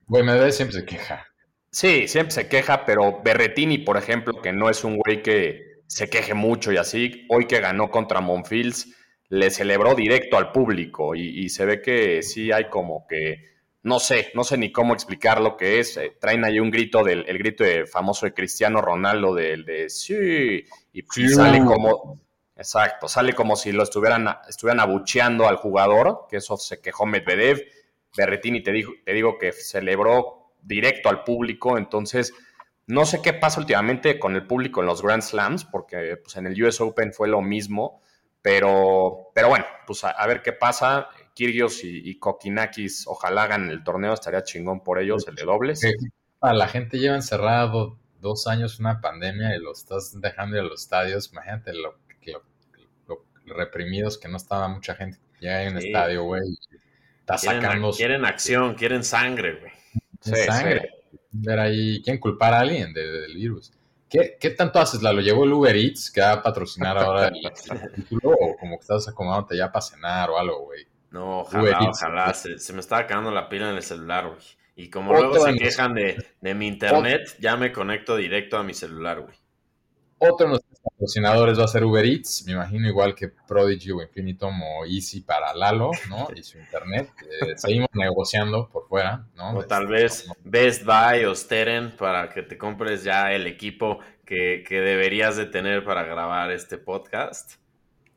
Medvedev 0.07 0.51
siempre 0.51 0.79
se 0.79 0.85
queja. 0.85 1.27
Sí, 1.79 2.07
siempre 2.07 2.31
se 2.31 2.47
queja, 2.47 2.85
pero 2.85 3.21
Berretini, 3.23 3.77
por 3.77 3.97
ejemplo, 3.97 4.41
que 4.41 4.51
no 4.51 4.67
es 4.67 4.83
un 4.83 4.97
güey 4.97 5.21
que 5.21 5.83
se 5.85 6.09
queje 6.09 6.33
mucho 6.33 6.71
y 6.71 6.77
así, 6.77 7.27
hoy 7.29 7.45
que 7.45 7.59
ganó 7.59 7.91
contra 7.91 8.19
Monfils, 8.19 8.95
le 9.29 9.51
celebró 9.51 9.93
directo 9.93 10.37
al 10.37 10.51
público 10.51 11.13
y, 11.13 11.47
se 11.49 11.65
ve 11.67 11.79
que 11.83 12.23
sí 12.23 12.51
hay 12.51 12.67
como 12.69 13.05
que, 13.07 13.43
no 13.83 13.99
sé, 13.99 14.31
no 14.33 14.43
sé 14.43 14.57
ni 14.57 14.71
cómo 14.71 14.95
explicar 14.95 15.39
lo 15.39 15.55
que 15.55 15.77
es. 15.79 15.97
Eh, 15.97 16.17
traen 16.19 16.45
ahí 16.45 16.59
un 16.59 16.71
grito 16.71 17.03
del 17.03 17.25
el 17.27 17.37
grito 17.37 17.63
de, 17.63 17.85
famoso 17.85 18.25
de 18.25 18.33
Cristiano 18.33 18.81
Ronaldo 18.81 19.35
del 19.35 19.63
de 19.63 19.87
sí, 19.91 20.65
y, 20.93 21.03
sale 21.29 21.59
como, 21.63 22.19
exacto, 22.55 23.07
sale 23.07 23.33
como 23.33 23.55
si 23.55 23.71
lo 23.71 23.83
estuvieran, 23.83 24.27
estuvieran 24.49 24.79
abucheando 24.79 25.47
al 25.47 25.57
jugador, 25.57 26.25
que 26.27 26.37
eso 26.37 26.57
se 26.57 26.81
quejó 26.81 27.05
Medvedev. 27.05 27.63
Berretini 28.17 28.63
te, 28.63 28.71
dijo, 28.71 28.93
te 29.05 29.13
digo 29.13 29.37
que 29.37 29.51
celebró 29.51 30.46
directo 30.67 31.09
al 31.09 31.23
público. 31.23 31.77
Entonces, 31.77 32.33
no 32.85 33.05
sé 33.05 33.21
qué 33.21 33.33
pasa 33.33 33.59
últimamente 33.59 34.19
con 34.19 34.35
el 34.35 34.45
público 34.45 34.81
en 34.81 34.87
los 34.87 35.01
Grand 35.01 35.23
Slams, 35.23 35.65
porque 35.65 36.17
pues, 36.17 36.35
en 36.35 36.47
el 36.47 36.63
US 36.63 36.81
Open 36.81 37.13
fue 37.13 37.27
lo 37.27 37.41
mismo. 37.41 38.01
Pero, 38.41 39.31
pero 39.33 39.49
bueno, 39.49 39.65
pues 39.85 40.03
a, 40.03 40.25
ver 40.27 40.41
qué 40.41 40.53
pasa. 40.53 41.09
Kirgios 41.33 41.83
y, 41.83 42.09
y, 42.09 42.17
Kokinakis, 42.17 43.05
ojalá 43.07 43.43
hagan 43.43 43.69
el 43.69 43.83
torneo, 43.83 44.13
estaría 44.13 44.43
chingón 44.43 44.83
por 44.83 44.99
ellos, 44.99 45.27
el 45.27 45.35
de 45.35 45.43
dobles. 45.43 45.81
A 46.39 46.53
la 46.53 46.67
gente 46.67 46.97
lleva 46.97 47.15
encerrado 47.15 47.97
dos 48.19 48.47
años 48.47 48.79
una 48.79 49.01
pandemia 49.01 49.55
y 49.55 49.59
lo 49.59 49.71
estás 49.71 50.19
dejando 50.19 50.57
en 50.57 50.69
los 50.69 50.81
estadios, 50.81 51.31
imagínate 51.31 51.73
lo, 51.73 51.97
lo, 53.07 53.25
reprimidos 53.45 54.17
que 54.17 54.27
no 54.27 54.37
estaba 54.37 54.67
mucha 54.67 54.95
gente. 54.95 55.19
Ya 55.39 55.57
hay 55.57 55.67
un 55.67 55.77
estadio, 55.77 56.23
güey, 56.23 56.41
está 57.19 57.37
sacando... 57.37 57.91
Quieren 57.91 58.25
acción, 58.25 58.75
quieren 58.75 59.03
sangre, 59.03 59.59
güey. 59.59 59.71
Sangre. 60.21 60.91
Ver 61.31 61.59
ahí, 61.59 62.01
¿quién 62.03 62.19
culpar 62.19 62.53
a 62.53 62.59
alguien 62.59 62.93
del 62.93 63.33
virus? 63.35 63.71
¿Qué, 64.09 64.37
¿Qué, 64.39 64.51
tanto 64.51 64.79
haces? 64.79 65.01
¿La 65.01 65.11
lo 65.11 65.21
llevó 65.21 65.43
el 65.43 65.53
Uber 65.53 65.75
Eats 65.75 66.09
que 66.09 66.21
va 66.21 66.33
a 66.33 66.41
patrocinar 66.41 66.97
ahora 66.97 67.27
el, 67.27 67.91
título? 67.93 68.31
¿O 68.31 68.57
como 68.57 68.77
que 68.77 68.81
estás 68.81 69.07
acomodándote 69.07 69.57
ya 69.57 69.71
para 69.71 69.81
cenar 69.81 70.29
o 70.29 70.37
algo, 70.37 70.65
güey? 70.65 70.87
No, 71.11 71.41
ojalá, 71.41 71.79
ojalá. 71.89 72.33
Se, 72.33 72.73
me 72.73 72.79
estaba 72.79 73.01
acabando 73.01 73.31
la 73.31 73.49
pila 73.49 73.69
en 73.69 73.75
el 73.75 73.83
celular, 73.83 74.27
güey. 74.27 74.41
Y 74.75 74.89
como 74.89 75.11
luego 75.11 75.39
se 75.39 75.55
quejan 75.55 75.95
de, 75.95 76.23
de 76.39 76.53
mi 76.53 76.67
internet, 76.67 77.35
ya 77.39 77.57
me 77.57 77.71
conecto 77.71 78.15
directo 78.15 78.57
a 78.57 78.63
mi 78.63 78.73
celular, 78.73 79.21
güey. 79.21 79.35
Otro 80.19 80.45
de 80.45 80.49
nuestros 80.51 80.66
patrocinadores 80.89 81.59
va 81.59 81.65
a 81.65 81.67
ser 81.67 81.83
Uber 81.83 82.05
Eats, 82.05 82.43
me 82.45 82.53
imagino 82.53 82.87
igual 82.87 83.15
que 83.15 83.29
Prodigy 83.29 83.91
o 83.91 84.01
Infinitum 84.01 84.61
o 84.61 84.85
Easy 84.85 85.21
para 85.21 85.53
Lalo, 85.53 85.91
¿no? 86.09 86.27
Y 86.35 86.43
su 86.43 86.57
internet. 86.57 87.11
Eh, 87.21 87.53
seguimos 87.57 87.89
negociando 87.93 88.69
por 88.69 88.87
fuera, 88.87 89.27
¿no? 89.35 89.57
O 89.57 89.63
tal 89.63 89.87
vez 89.87 90.29
Best 90.43 90.83
Buy 90.83 91.25
o 91.25 91.35
Steren 91.35 91.95
para 91.95 92.29
que 92.29 92.43
te 92.43 92.57
compres 92.57 93.03
ya 93.03 93.31
el 93.33 93.47
equipo 93.47 93.99
que, 94.25 94.63
deberías 94.69 95.37
de 95.37 95.45
tener 95.45 95.83
para 95.83 96.03
grabar 96.03 96.51
este 96.51 96.77
podcast. 96.77 97.53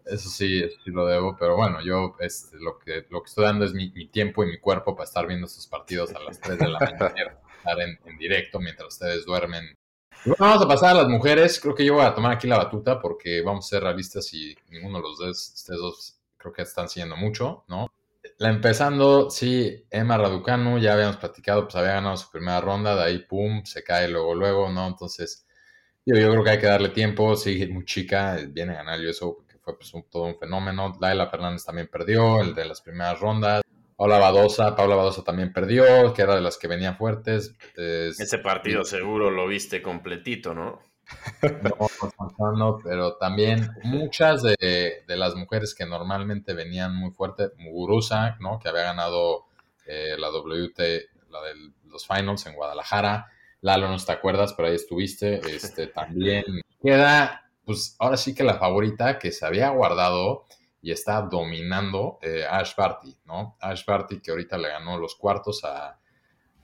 Eso 0.05 0.29
sí, 0.29 0.61
eso 0.61 0.77
sí 0.85 0.91
lo 0.91 1.07
debo, 1.07 1.37
pero 1.39 1.57
bueno, 1.57 1.81
yo 1.85 2.17
este, 2.21 2.57
lo, 2.59 2.79
que, 2.79 3.07
lo 3.11 3.23
que 3.23 3.29
estoy 3.29 3.45
dando 3.45 3.65
es 3.65 3.73
mi, 3.73 3.91
tiempo 4.09 4.43
y 4.43 4.47
mi 4.47 4.59
cuerpo 4.59 4.97
para 4.97 5.05
estar 5.05 5.27
viendo 5.27 5.47
estos 5.47 5.67
partidos 5.67 6.15
a 6.15 6.21
las 6.21 6.41
3 6.41 6.59
de 6.59 6.69
la 6.69 6.79
mañana, 6.81 7.39
estar 7.59 7.81
en 7.81 8.19
directo 8.19 8.59
mientras 8.59 8.95
ustedes 8.95 9.25
duermen 9.25 9.77
vamos 10.25 10.65
a 10.65 10.69
pasar 10.69 10.91
a 10.91 11.03
las 11.03 11.09
mujeres. 11.09 11.61
Creo 11.61 11.75
que 11.75 11.85
yo 11.85 11.95
voy 11.95 12.05
a 12.05 12.15
tomar 12.15 12.33
aquí 12.33 12.47
la 12.47 12.59
batuta 12.59 13.01
porque 13.01 13.43
vamos 13.43 13.67
a 13.67 13.69
ser 13.69 13.83
realistas 13.83 14.33
y 14.35 14.57
ninguno 14.71 14.99
de 14.99 15.03
los 15.03 15.19
dos, 15.19 15.53
ustedes 15.55 15.81
dos, 15.81 16.19
creo 16.37 16.53
que 16.53 16.63
están 16.63 16.89
siguiendo 16.89 17.17
mucho, 17.17 17.65
¿no? 17.69 17.93
La 18.39 18.49
empezando, 18.51 19.31
sí, 19.31 19.87
Emma 19.91 20.17
Raducanu, 20.17 20.79
ya 20.79 20.95
habíamos 20.95 21.17
platicado, 21.19 21.65
pues 21.65 21.77
había 21.77 21.93
ganado 21.93 22.17
su 22.17 22.31
primera 22.31 22.61
ronda, 22.61 22.95
de 22.97 23.03
ahí, 23.03 23.19
pum, 23.19 23.65
se 23.65 23.83
cae 23.83 24.09
luego, 24.09 24.35
luego, 24.35 24.71
¿no? 24.71 24.87
Entonces, 24.87 25.47
yo, 26.07 26.15
creo 26.15 26.43
que 26.43 26.51
hay 26.51 26.59
que 26.59 26.67
darle 26.67 26.89
tiempo, 26.91 27.37
sí, 27.37 27.67
muy 27.67 27.85
chica, 27.85 28.39
viene 28.49 28.73
a 28.73 28.77
ganar 28.77 29.01
yo 29.01 29.11
eso, 29.11 29.37
porque 29.37 29.59
fue 29.59 29.77
pues, 29.77 29.93
todo 30.11 30.25
un 30.25 30.39
fenómeno. 30.39 30.97
Laila 31.01 31.29
Fernández 31.29 31.65
también 31.65 31.89
perdió, 31.89 32.41
el 32.41 32.55
de 32.55 32.65
las 32.65 32.81
primeras 32.81 33.21
rondas. 33.21 33.63
Paula 34.01 34.17
Badosa, 34.17 34.75
Paula 34.75 34.97
Badosa 34.97 35.23
también 35.23 35.53
perdió, 35.53 36.15
que 36.15 36.23
era 36.23 36.35
de 36.35 36.41
las 36.41 36.57
que 36.57 36.69
venían 36.69 36.97
fuertes. 36.97 37.55
Ese 37.77 38.39
partido 38.39 38.83
seguro 38.83 39.31
lo 39.31 39.47
viste 39.47 39.83
completito, 39.83 40.55
¿no? 40.55 40.81
No, 42.39 42.53
no, 42.57 42.79
pero 42.83 43.19
también 43.19 43.69
muchas 43.83 44.43
de, 44.43 45.05
las 45.07 45.35
mujeres 45.35 45.75
que 45.75 45.85
normalmente 45.85 46.55
venían 46.55 46.97
muy 46.97 47.11
fuertes, 47.11 47.51
Muguruza, 47.59 48.39
¿no? 48.41 48.59
Que 48.59 48.71
había 48.71 48.85
ganado 48.85 49.45
eh, 49.85 50.15
la 50.17 50.31
WT, 50.31 50.79
la 51.29 51.43
de 51.43 51.71
los 51.85 52.07
finals 52.07 52.47
en 52.47 52.55
Guadalajara. 52.55 53.27
Lalo, 53.61 53.91
no 53.91 53.99
te 53.99 54.13
acuerdas, 54.13 54.55
pero 54.55 54.69
ahí 54.69 54.77
estuviste. 54.77 55.41
Este, 55.41 55.87
también 55.89 56.45
queda, 56.83 57.51
pues 57.67 57.97
ahora 57.99 58.17
sí 58.17 58.35
que 58.35 58.45
la 58.45 58.55
favorita 58.55 59.19
que 59.19 59.31
se 59.31 59.45
había 59.45 59.69
guardado 59.69 60.47
y 60.83 60.93
está 60.93 61.23
dominando 61.23 62.19
eh, 62.23 62.45
Ash 62.49 62.75
Barty, 62.75 63.17
¿no? 63.27 63.57
Ash 63.61 63.85
Barty 63.85 64.21
que 64.21 64.31
ahorita 64.31 64.57
le 64.57 64.69
ganó 64.69 64.99
los 64.99 65.15
cuartos 65.15 65.63
a 65.65 65.99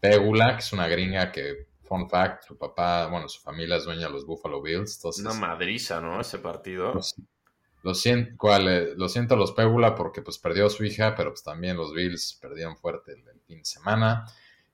Pegula, 0.01 0.55
que 0.55 0.61
es 0.61 0.73
una 0.73 0.89
gringa 0.89 1.31
que, 1.31 1.69
fun 1.83 2.09
fact, 2.09 2.45
su 2.45 2.57
papá, 2.57 3.09
bueno, 3.09 3.29
su 3.29 3.41
familia 3.43 3.77
es 3.77 3.85
dueña 3.85 4.07
de 4.07 4.13
los 4.13 4.27
Buffalo 4.27 4.63
Bills. 4.63 4.97
Entonces, 4.97 5.25
una 5.25 5.35
madriza, 5.35 6.01
¿no? 6.01 6.21
Ese 6.21 6.39
partido. 6.39 6.95
lo, 7.83 7.95
siento. 7.95 8.59
Eh, 8.59 8.95
lo 8.97 9.09
siento 9.09 9.37
los 9.37 9.53
Pegula 9.53 9.95
porque 9.95 10.23
pues 10.23 10.39
perdió 10.39 10.67
a 10.67 10.71
su 10.71 10.85
hija, 10.85 11.15
pero 11.15 11.31
pues 11.31 11.43
también 11.43 11.77
los 11.77 11.93
Bills 11.93 12.39
perdieron 12.41 12.77
fuerte 12.77 13.13
el, 13.13 13.41
fin 13.47 13.59
de 13.59 13.65
semana. 13.65 14.25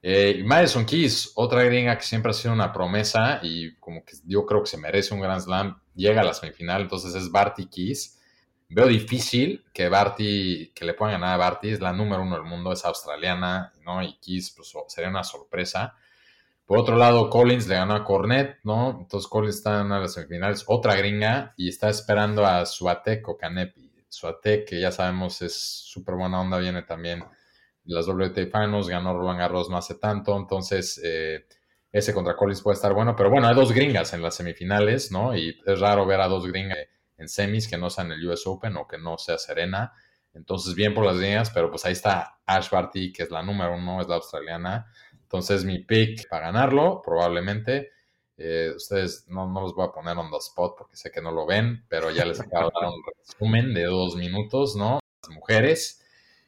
Eh, 0.04 0.42
Madison 0.44 0.84
Keys, 0.84 1.32
otra 1.36 1.62
gringa 1.62 1.96
que 1.96 2.04
siempre 2.04 2.30
ha 2.30 2.34
sido 2.34 2.54
una 2.54 2.72
promesa 2.72 3.38
y 3.42 3.76
como 3.76 4.04
que 4.04 4.16
yo 4.24 4.44
creo 4.46 4.62
que 4.62 4.66
se 4.66 4.76
merece 4.76 5.14
un 5.14 5.20
Grand 5.20 5.40
Slam, 5.40 5.80
llega 5.94 6.22
a 6.22 6.24
la 6.24 6.34
semifinal, 6.34 6.82
entonces 6.82 7.14
es 7.14 7.30
Barty 7.30 7.66
Keys 7.66 8.18
Veo 8.74 8.86
difícil 8.86 9.66
que 9.74 9.90
Barty, 9.90 10.72
que 10.74 10.86
le 10.86 10.94
puedan 10.94 11.20
ganar 11.20 11.34
a 11.34 11.36
Barty, 11.36 11.72
es 11.72 11.80
la 11.80 11.92
número 11.92 12.22
uno 12.22 12.36
del 12.36 12.44
mundo, 12.44 12.72
es 12.72 12.82
australiana, 12.86 13.70
¿no? 13.84 14.02
Y 14.02 14.14
Kiss, 14.14 14.50
pues 14.56 14.72
sería 14.88 15.10
una 15.10 15.24
sorpresa. 15.24 15.94
Por 16.64 16.78
otro 16.78 16.96
lado, 16.96 17.28
Collins 17.28 17.68
le 17.68 17.74
ganó 17.74 17.94
a 17.94 18.02
Cornet, 18.02 18.60
¿no? 18.64 18.98
Entonces 19.00 19.28
Collins 19.28 19.56
está 19.56 19.82
en 19.82 19.90
las 19.90 20.14
semifinales, 20.14 20.64
otra 20.68 20.96
gringa, 20.96 21.52
y 21.58 21.68
está 21.68 21.90
esperando 21.90 22.46
a 22.46 22.64
Suatek 22.64 23.28
o 23.28 23.36
Canepi. 23.36 23.92
Suatek, 24.08 24.66
que 24.66 24.80
ya 24.80 24.90
sabemos 24.90 25.42
es 25.42 25.54
súper 25.54 26.14
buena 26.14 26.40
onda, 26.40 26.56
viene 26.56 26.80
también 26.82 27.22
las 27.84 28.08
WTA 28.08 28.46
Finals, 28.46 28.88
ganó 28.88 29.12
Roland 29.12 29.38
Garros 29.38 29.68
no 29.68 29.76
hace 29.76 29.96
tanto, 29.96 30.34
entonces 30.34 30.98
eh, 31.04 31.44
ese 31.90 32.14
contra 32.14 32.36
Collins 32.36 32.62
puede 32.62 32.76
estar 32.76 32.94
bueno, 32.94 33.14
pero 33.16 33.28
bueno, 33.28 33.48
hay 33.48 33.54
dos 33.54 33.72
gringas 33.72 34.14
en 34.14 34.22
las 34.22 34.34
semifinales, 34.36 35.12
¿no? 35.12 35.36
Y 35.36 35.60
es 35.66 35.78
raro 35.78 36.06
ver 36.06 36.22
a 36.22 36.28
dos 36.28 36.46
gringas 36.46 36.78
en 37.22 37.28
semis 37.28 37.68
que 37.68 37.78
no 37.78 37.88
sea 37.88 38.04
en 38.04 38.12
el 38.12 38.28
US 38.28 38.46
Open 38.46 38.76
o 38.76 38.86
que 38.86 38.98
no 38.98 39.16
sea 39.16 39.38
Serena. 39.38 39.92
Entonces, 40.34 40.74
bien 40.74 40.92
por 40.94 41.04
las 41.04 41.16
líneas, 41.16 41.50
pero 41.50 41.70
pues 41.70 41.84
ahí 41.84 41.92
está 41.92 42.40
Ash 42.46 42.70
Barty, 42.70 43.12
que 43.12 43.22
es 43.22 43.30
la 43.30 43.42
número 43.42 43.74
uno, 43.74 44.00
es 44.00 44.08
la 44.08 44.16
australiana. 44.16 44.86
Entonces, 45.22 45.64
mi 45.64 45.78
pick 45.78 46.28
para 46.28 46.46
ganarlo, 46.46 47.00
probablemente. 47.04 47.90
Eh, 48.36 48.72
ustedes 48.74 49.26
no, 49.28 49.46
no, 49.48 49.60
los 49.60 49.74
voy 49.74 49.86
a 49.86 49.92
poner 49.92 50.16
on 50.16 50.30
the 50.30 50.38
spot 50.38 50.74
porque 50.76 50.96
sé 50.96 51.10
que 51.10 51.22
no 51.22 51.30
lo 51.30 51.46
ven, 51.46 51.84
pero 51.88 52.10
ya 52.10 52.24
les 52.24 52.40
acabo 52.40 52.66
de 52.66 52.72
dar 52.80 52.90
un 52.90 53.02
resumen 53.18 53.74
de 53.74 53.84
dos 53.84 54.16
minutos, 54.16 54.74
¿no? 54.74 55.00
Las 55.22 55.30
mujeres. 55.30 56.02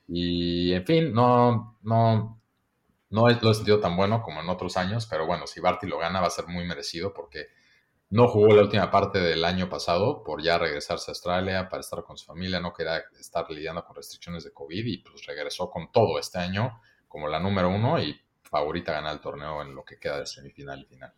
Y 0.09 0.73
en 0.73 0.85
fin, 0.85 1.13
no, 1.13 1.79
no, 1.83 2.41
no 3.11 3.29
lo 3.29 3.51
he 3.51 3.55
sentido 3.55 3.81
tan 3.81 3.97
bueno 3.97 4.23
como 4.23 4.41
en 4.41 4.49
otros 4.49 4.77
años, 4.77 5.07
pero 5.07 5.27
bueno, 5.27 5.47
si 5.47 5.61
Barty 5.61 5.87
lo 5.87 5.99
gana 5.99 6.21
va 6.21 6.27
a 6.27 6.31
ser 6.31 6.47
muy 6.49 6.65
merecido 6.65 7.15
porque 7.15 7.49
no 8.15 8.29
jugó 8.29 8.55
la 8.55 8.63
última 8.63 8.89
parte 8.93 9.19
del 9.19 9.45
año 9.45 9.69
pasado 9.69 10.23
por 10.23 10.41
ya 10.41 10.57
regresarse 10.57 11.11
a 11.11 11.13
Australia 11.13 11.69
para 11.69 11.81
estar 11.81 12.05
con 12.05 12.17
su 12.17 12.25
familia, 12.25 12.61
no 12.61 12.73
quería 12.73 13.03
estar 13.19 13.51
lidiando 13.51 13.85
con 13.85 13.97
restricciones 13.97 14.45
de 14.45 14.53
COVID 14.53 14.87
y 14.87 14.99
pues 14.99 15.27
regresó 15.27 15.69
con 15.69 15.91
todo 15.91 16.21
este 16.21 16.39
año 16.39 16.81
como 17.09 17.27
la 17.27 17.41
número 17.41 17.69
uno 17.71 18.01
y 18.01 18.17
favorita 18.45 18.93
a 18.93 18.95
ganar 19.01 19.15
el 19.15 19.21
torneo 19.21 19.63
en 19.63 19.75
lo 19.75 19.85
que 19.85 19.99
queda 19.99 20.21
de 20.21 20.27
semifinal 20.27 20.83
y 20.83 20.85
final. 20.85 21.13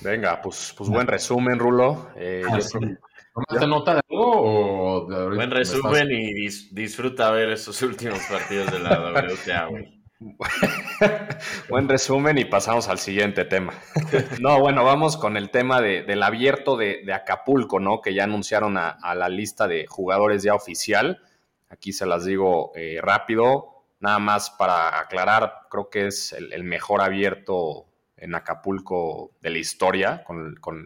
Venga, 0.00 0.40
pues, 0.40 0.74
pues 0.78 0.88
buen 0.88 1.06
resumen, 1.06 1.58
Rulo. 1.58 2.10
Eh, 2.16 2.42
ah, 2.48 3.66
nota 3.66 3.96
de 3.96 4.00
algo 4.10 5.02
o 5.02 5.06
Buen 5.06 5.50
resumen 5.50 6.08
y 6.10 6.48
disfruta 6.72 7.30
ver 7.32 7.50
esos 7.50 7.82
últimos 7.82 8.20
partidos 8.30 8.72
de 8.72 8.78
la 8.78 9.12
WTA, 9.12 9.66
güey. 9.66 9.95
Buen 11.68 11.88
resumen 11.88 12.38
y 12.38 12.46
pasamos 12.46 12.88
al 12.88 12.98
siguiente 12.98 13.44
tema. 13.44 13.74
no, 14.40 14.58
bueno, 14.60 14.82
vamos 14.82 15.16
con 15.16 15.36
el 15.36 15.50
tema 15.50 15.80
del 15.82 16.22
abierto 16.22 16.76
de, 16.76 17.12
Acapulco, 17.12 17.80
¿no? 17.80 18.00
Que 18.00 18.14
ya 18.14 18.24
anunciaron 18.24 18.78
a, 18.78 19.14
la 19.14 19.28
lista 19.28 19.68
de 19.68 19.86
jugadores 19.86 20.42
ya 20.42 20.54
oficial. 20.54 21.20
Aquí 21.68 21.92
se 21.92 22.06
las 22.06 22.24
digo 22.24 22.72
eh, 22.76 22.98
rápido. 23.02 23.84
Nada 24.00 24.18
más 24.18 24.50
para 24.50 24.98
aclarar, 24.98 25.66
creo 25.70 25.90
que 25.90 26.06
es 26.06 26.32
el, 26.32 26.64
mejor 26.64 27.02
abierto 27.02 27.86
en 28.16 28.34
Acapulco 28.34 29.32
de 29.42 29.50
la 29.50 29.58
historia. 29.58 30.24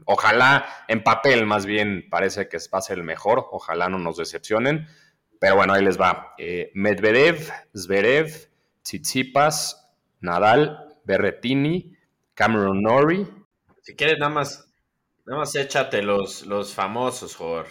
Ojalá, 0.06 0.66
en 0.88 1.04
papel 1.04 1.46
más 1.46 1.66
bien, 1.66 2.08
parece 2.10 2.48
que 2.48 2.58
va 2.72 2.78
a 2.78 2.82
ser 2.82 2.98
el 2.98 3.04
mejor. 3.04 3.46
Ojalá 3.52 3.88
no 3.88 3.98
nos 3.98 4.16
decepcionen. 4.16 4.88
Pero 5.38 5.56
bueno, 5.56 5.72
ahí 5.72 5.84
les 5.84 6.00
va. 6.00 6.34
Eh, 6.36 6.70
Medvedev, 6.74 7.50
Zverev, 7.74 8.49
Tsitsipas, 8.82 9.90
Nadal, 10.20 10.96
Berretini, 11.04 11.96
Cameron 12.34 12.82
Norrie. 12.82 13.26
Si 13.82 13.94
quieres, 13.94 14.18
nada 14.18 14.32
más, 14.32 14.72
nada 15.26 15.40
más 15.40 15.54
échate 15.54 16.02
los, 16.02 16.46
los 16.46 16.74
famosos, 16.74 17.36
joder. 17.36 17.66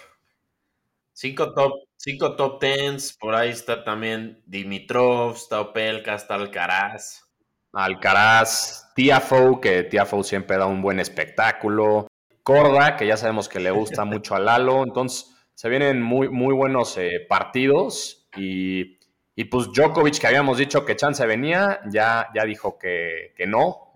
Cinco 1.13 1.53
top, 1.53 1.73
cinco 1.97 2.35
top 2.35 2.59
tens, 2.59 3.13
por 3.13 3.35
ahí 3.35 3.49
está 3.49 3.83
también 3.83 4.41
Dimitrov, 4.45 5.35
está 5.35 5.59
Opelka, 5.61 6.15
está 6.15 6.35
Alcaraz. 6.35 7.25
Alcaraz, 7.73 8.91
Tiafo, 8.95 9.59
que 9.59 9.83
Tiafo 9.83 10.23
siempre 10.23 10.57
da 10.57 10.65
un 10.65 10.81
buen 10.81 10.99
espectáculo. 10.99 12.07
Corda, 12.43 12.95
que 12.95 13.05
ya 13.05 13.17
sabemos 13.17 13.49
que 13.49 13.59
le 13.59 13.71
gusta 13.71 14.05
mucho 14.05 14.35
a 14.35 14.39
Lalo. 14.39 14.83
Entonces, 14.83 15.35
se 15.53 15.69
vienen 15.69 16.01
muy, 16.01 16.29
muy 16.29 16.53
buenos 16.53 16.97
eh, 16.97 17.25
partidos 17.27 18.29
y 18.37 18.98
y 19.39 19.45
pues 19.45 19.71
Djokovic, 19.71 20.19
que 20.19 20.27
habíamos 20.27 20.57
dicho 20.57 20.83
que 20.83 20.97
chance 20.97 21.25
venía, 21.25 21.79
ya, 21.89 22.27
ya 22.35 22.43
dijo 22.43 22.77
que, 22.77 23.33
no. 23.47 23.93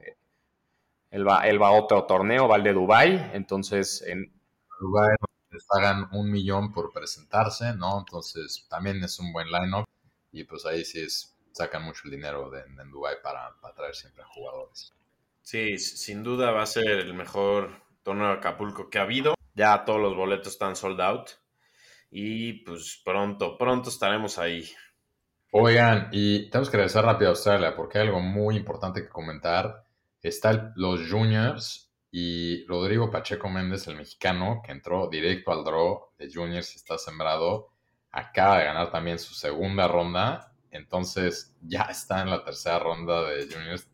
Él 1.11 1.27
va, 1.27 1.45
él 1.49 1.61
va 1.61 1.67
a 1.67 1.71
otro 1.71 2.05
torneo, 2.05 2.47
va 2.47 2.55
al 2.55 2.63
de 2.63 2.71
Dubai 2.71 3.31
entonces 3.33 4.01
en 4.07 4.31
Dubai 4.79 5.17
les 5.51 5.65
pagan 5.65 6.07
un 6.13 6.31
millón 6.31 6.71
por 6.71 6.93
presentarse, 6.93 7.75
¿no? 7.75 7.99
Entonces 7.99 8.65
también 8.69 9.03
es 9.03 9.19
un 9.19 9.33
buen 9.33 9.51
line-up 9.51 9.83
y 10.31 10.45
pues 10.45 10.65
ahí 10.65 10.85
sí 10.85 11.01
es, 11.01 11.35
sacan 11.51 11.83
mucho 11.83 12.03
el 12.05 12.11
dinero 12.11 12.49
de, 12.49 12.61
en 12.61 12.89
Dubai 12.89 13.15
para, 13.21 13.53
para 13.59 13.75
traer 13.75 13.95
siempre 13.95 14.23
a 14.23 14.27
jugadores. 14.27 14.93
Sí, 15.41 15.77
sin 15.77 16.23
duda 16.23 16.51
va 16.51 16.61
a 16.61 16.67
ser 16.67 16.87
el 16.87 17.13
mejor 17.13 17.69
torneo 18.01 18.27
de 18.27 18.33
Acapulco 18.35 18.89
que 18.89 18.97
ha 18.97 19.01
habido. 19.01 19.35
Ya 19.55 19.83
todos 19.83 19.99
los 19.99 20.15
boletos 20.15 20.53
están 20.53 20.77
sold 20.77 21.01
out. 21.01 21.31
Y 22.11 22.63
pues 22.63 23.01
pronto, 23.03 23.57
pronto 23.57 23.89
estaremos 23.89 24.37
ahí. 24.37 24.71
Oigan, 25.55 26.09
y 26.11 26.49
tenemos 26.49 26.71
que 26.71 26.77
regresar 26.77 27.05
rápido 27.05 27.29
a 27.29 27.33
Australia 27.33 27.75
porque 27.75 27.99
hay 27.99 28.07
algo 28.07 28.19
muy 28.19 28.57
importante 28.57 29.03
que 29.03 29.09
comentar. 29.09 29.83
Están 30.19 30.73
los 30.75 31.07
juniors 31.07 31.93
y 32.09 32.65
Rodrigo 32.65 33.11
Pacheco 33.11 33.49
Méndez, 33.49 33.85
el 33.87 33.95
mexicano, 33.95 34.63
que 34.65 34.71
entró 34.71 35.09
directo 35.09 35.51
al 35.51 35.63
draw 35.63 36.07
de 36.17 36.33
juniors 36.33 36.73
y 36.73 36.77
está 36.77 36.97
sembrado, 36.97 37.69
acaba 38.11 38.57
de 38.57 38.65
ganar 38.65 38.91
también 38.91 39.19
su 39.19 39.35
segunda 39.35 39.87
ronda. 39.87 40.55
Entonces 40.71 41.55
ya 41.61 41.83
está 41.83 42.23
en 42.23 42.31
la 42.31 42.43
tercera 42.43 42.79
ronda 42.79 43.21
de 43.21 43.45
juniors. 43.45 43.87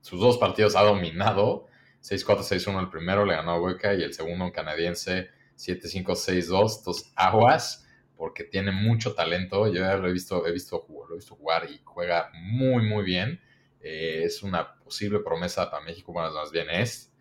Sus 0.00 0.18
dos 0.18 0.36
partidos 0.36 0.74
ha 0.74 0.82
dominado. 0.82 1.66
6-4, 2.00 2.38
6-1 2.38 2.80
el 2.80 2.90
primero, 2.90 3.24
le 3.24 3.36
ganó 3.36 3.52
a 3.52 3.60
Hueca 3.60 3.94
y 3.94 4.02
el 4.02 4.14
segundo 4.14 4.46
un 4.46 4.50
canadiense 4.50 5.30
7-5, 5.56 6.06
6-2. 6.06 6.78
Entonces 6.78 7.12
aguas 7.14 7.86
porque 8.22 8.44
tiene 8.44 8.70
mucho 8.70 9.16
talento. 9.16 9.66
Yo 9.66 9.80
ya 9.80 9.96
lo 9.96 10.06
he 10.06 10.12
visto, 10.12 10.46
he 10.46 10.52
visto, 10.52 10.86
lo 10.88 11.12
he 11.12 11.16
visto 11.16 11.34
jugar 11.34 11.68
y 11.68 11.80
juega 11.82 12.30
muy, 12.34 12.86
muy 12.86 13.02
bien. 13.02 13.40
Eh, 13.80 14.22
es 14.22 14.44
una 14.44 14.76
posible 14.76 15.18
promesa 15.18 15.68
para 15.68 15.82
México, 15.82 16.12
bueno, 16.12 16.30
más 16.30 16.52
bien 16.52 16.70
es 16.70 17.12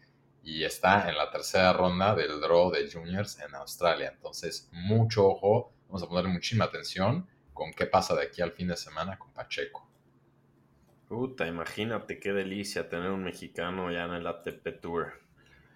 y 0.43 0.63
está 0.63 1.09
en 1.09 1.17
la 1.17 1.31
tercera 1.31 1.73
ronda 1.73 2.13
del 2.13 2.39
draw 2.39 2.69
de 2.69 2.87
juniors 2.87 3.39
en 3.39 3.55
Australia. 3.55 4.11
Entonces, 4.13 4.69
mucho 4.71 5.25
ojo, 5.25 5.73
vamos 5.87 6.03
a 6.03 6.07
ponerle 6.07 6.33
muchísima 6.33 6.65
atención 6.65 7.27
con 7.51 7.73
qué 7.73 7.87
pasa 7.87 8.13
de 8.13 8.21
aquí 8.21 8.43
al 8.43 8.51
fin 8.51 8.67
de 8.67 8.77
semana 8.77 9.17
con 9.17 9.33
Pacheco. 9.33 9.89
Puta, 11.07 11.47
imagínate 11.47 12.19
qué 12.19 12.31
delicia 12.31 12.89
tener 12.89 13.09
un 13.09 13.23
mexicano 13.23 13.91
ya 13.91 14.05
en 14.05 14.13
el 14.13 14.27
ATP 14.27 14.79
Tour. 14.79 15.13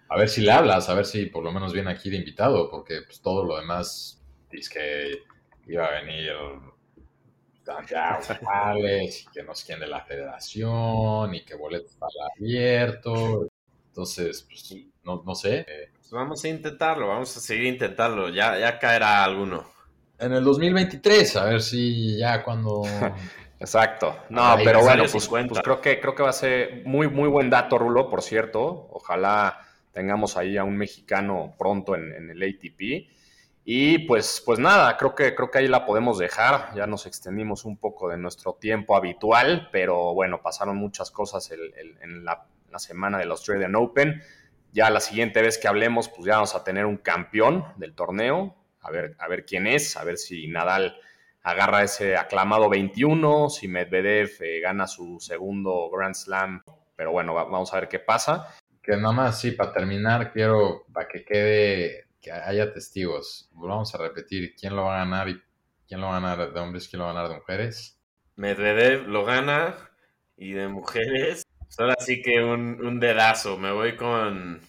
A 0.08 0.16
ver 0.16 0.28
si 0.28 0.42
le 0.42 0.52
hablas, 0.52 0.88
a 0.88 0.94
ver 0.94 1.04
si 1.04 1.26
por 1.26 1.42
lo 1.42 1.50
menos 1.50 1.72
viene 1.72 1.90
aquí 1.90 2.10
de 2.10 2.16
invitado, 2.18 2.70
porque 2.70 3.02
pues, 3.02 3.20
todo 3.20 3.44
lo 3.44 3.56
demás 3.56 4.22
que 4.68 5.22
iba 5.66 5.86
a 5.86 6.00
venir 6.00 6.32
y 9.02 9.26
que 9.32 9.42
no 9.42 9.52
es 9.52 9.64
quien 9.64 9.80
de 9.80 9.88
la 9.88 10.00
federación 10.04 11.34
y 11.34 11.44
que 11.44 11.56
boletos 11.56 11.96
para 11.96 12.12
abierto 12.38 13.48
entonces, 13.96 14.46
pues, 14.46 14.76
no, 15.04 15.22
no 15.24 15.34
sé. 15.34 15.64
Pues 15.94 16.10
vamos 16.10 16.44
a 16.44 16.48
intentarlo, 16.48 17.08
vamos 17.08 17.34
a 17.34 17.40
seguir 17.40 17.64
intentarlo. 17.64 18.28
Ya, 18.28 18.58
ya 18.58 18.78
caerá 18.78 19.24
alguno. 19.24 19.64
En 20.18 20.34
el 20.34 20.44
2023, 20.44 21.36
a 21.36 21.44
ver 21.46 21.62
si 21.62 22.18
ya 22.18 22.42
cuando... 22.42 22.82
Exacto. 23.58 24.14
No, 24.28 24.54
pero 24.62 24.82
bueno, 24.82 25.04
pues, 25.10 25.26
pues, 25.26 25.60
creo, 25.64 25.80
que, 25.80 25.98
creo 25.98 26.14
que 26.14 26.22
va 26.22 26.28
a 26.28 26.34
ser 26.34 26.82
muy, 26.84 27.08
muy 27.08 27.30
buen 27.30 27.48
dato, 27.48 27.78
Rulo, 27.78 28.10
por 28.10 28.20
cierto. 28.20 28.86
Ojalá 28.92 29.66
tengamos 29.92 30.36
ahí 30.36 30.58
a 30.58 30.64
un 30.64 30.76
mexicano 30.76 31.54
pronto 31.58 31.94
en, 31.94 32.12
en, 32.12 32.28
el 32.28 32.42
ATP. 32.42 33.08
Y 33.68 33.98
pues, 34.06 34.42
pues 34.46 34.58
nada, 34.58 34.96
creo 34.96 35.14
que, 35.14 35.34
creo 35.34 35.50
que 35.50 35.58
ahí 35.58 35.68
la 35.68 35.84
podemos 35.84 36.18
dejar. 36.18 36.72
Ya 36.74 36.86
nos 36.86 37.04
extendimos 37.04 37.64
un 37.64 37.76
poco 37.76 38.08
de 38.08 38.16
nuestro 38.16 38.54
tiempo 38.54 38.96
habitual, 38.96 39.68
pero 39.72 40.14
bueno, 40.14 40.40
pasaron 40.40 40.76
muchas 40.76 41.10
cosas 41.10 41.50
en 41.50 42.24
la 42.24 42.46
la 42.76 42.78
semana 42.78 43.18
del 43.18 43.30
Australian 43.30 43.74
Open. 43.74 44.22
Ya 44.72 44.90
la 44.90 45.00
siguiente 45.00 45.40
vez 45.40 45.58
que 45.58 45.68
hablemos, 45.68 46.08
pues 46.08 46.26
ya 46.26 46.34
vamos 46.34 46.54
a 46.54 46.64
tener 46.64 46.84
un 46.84 46.98
campeón 46.98 47.64
del 47.76 47.94
torneo. 47.94 48.54
A 48.80 48.90
ver, 48.90 49.16
a 49.18 49.28
ver 49.28 49.46
quién 49.46 49.66
es, 49.66 49.96
a 49.96 50.04
ver 50.04 50.18
si 50.18 50.46
Nadal 50.48 50.96
agarra 51.42 51.82
ese 51.82 52.16
aclamado 52.16 52.68
21, 52.68 53.48
si 53.48 53.68
Medvedev 53.68 54.30
eh, 54.40 54.60
gana 54.60 54.86
su 54.86 55.18
segundo 55.20 55.88
Grand 55.90 56.14
Slam. 56.14 56.62
Pero 56.94 57.12
bueno, 57.12 57.34
vamos 57.34 57.72
a 57.72 57.80
ver 57.80 57.88
qué 57.88 57.98
pasa. 57.98 58.54
Que 58.82 58.96
nada 58.96 59.12
más, 59.12 59.40
sí, 59.40 59.52
para 59.52 59.72
terminar, 59.72 60.32
quiero 60.32 60.84
para 60.92 61.08
que 61.08 61.24
quede, 61.24 62.05
que 62.20 62.32
haya 62.32 62.72
testigos. 62.72 63.48
Vamos 63.52 63.94
a 63.94 63.98
repetir 63.98 64.54
quién 64.54 64.76
lo 64.76 64.84
va 64.84 64.96
a 64.96 65.04
ganar 65.04 65.28
y 65.28 65.40
quién 65.86 66.00
lo 66.00 66.08
va 66.08 66.16
a 66.16 66.20
ganar 66.20 66.52
de 66.52 66.60
hombres, 66.60 66.88
quién 66.88 66.98
lo 66.98 67.06
va 67.06 67.12
a 67.12 67.14
ganar 67.14 67.30
de 67.30 67.36
mujeres. 67.36 67.98
Medvedev 68.36 69.08
lo 69.08 69.24
gana 69.24 69.76
y 70.36 70.52
de 70.52 70.68
mujeres 70.68 71.46
Solo 71.68 71.92
así 71.98 72.22
que 72.22 72.42
un, 72.42 73.00
dedazo. 73.00 73.58
Me 73.58 73.72
voy 73.72 73.96
con, 73.96 74.60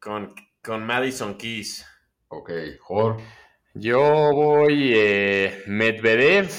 con, 0.00 0.34
con 0.62 0.86
Madison 0.86 1.36
Keys. 1.36 1.86
Ok, 2.28 2.50
Jor. 2.80 3.18
Yo 3.74 4.00
voy 4.32 4.92
eh, 4.94 5.62
Medvedev. 5.66 6.50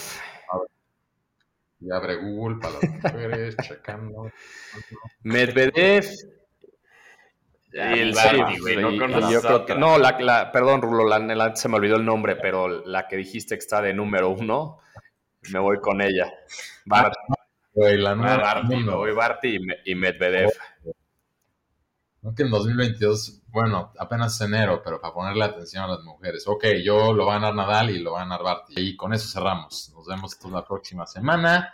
Y 1.79 1.91
abre 1.91 2.15
Google 2.15 2.57
para 2.59 2.73
las 2.75 2.89
mujeres, 2.89 3.55
checando. 3.61 4.31
Medvedev. 5.23 6.05
El 7.75 8.13
Barty, 8.13 8.59
güey, 8.59 8.77
no 8.77 8.91
No, 9.77 9.97
la, 9.97 10.17
la, 10.19 10.51
perdón, 10.51 10.81
Rulo, 10.81 11.05
la, 11.05 11.55
se 11.55 11.67
me 11.67 11.75
olvidó 11.75 11.97
el 11.97 12.05
nombre, 12.05 12.37
pero 12.37 12.67
la 12.67 13.07
que 13.07 13.17
dijiste 13.17 13.55
que 13.55 13.59
está 13.59 13.81
de 13.81 13.93
número 13.93 14.29
uno, 14.29 14.79
me 15.51 15.59
voy 15.59 15.79
con 15.79 16.01
ella. 16.01 16.31
Barty. 16.85 17.17
Güey, 17.73 17.97
la 17.97 18.15
nueva. 18.15 18.37
Barty, 18.37 18.83
voy 18.83 19.11
Barty 19.13 19.59
y, 19.83 19.95
Medvedev. 19.95 20.51
No 22.21 22.33
que 22.33 22.43
en 22.43 22.49
2022, 22.49 23.43
bueno, 23.47 23.91
apenas 23.99 24.39
enero, 24.39 24.81
pero 24.83 25.01
para 25.01 25.13
ponerle 25.13 25.43
atención 25.43 25.83
a 25.83 25.87
las 25.87 26.01
mujeres. 26.01 26.47
Ok, 26.47 26.65
yo 26.83 27.13
lo 27.13 27.25
va 27.25 27.35
a 27.35 27.39
ganar 27.39 27.55
Nadal 27.55 27.91
y 27.91 27.99
lo 27.99 28.13
va 28.13 28.21
a 28.21 28.23
ganar 28.23 28.41
Barty. 28.41 28.73
Y 28.77 28.95
con 28.95 29.13
eso 29.13 29.27
cerramos. 29.27 29.91
Nos 29.93 30.07
vemos 30.07 30.37
la 30.49 30.65
próxima 30.65 31.05
semana 31.05 31.73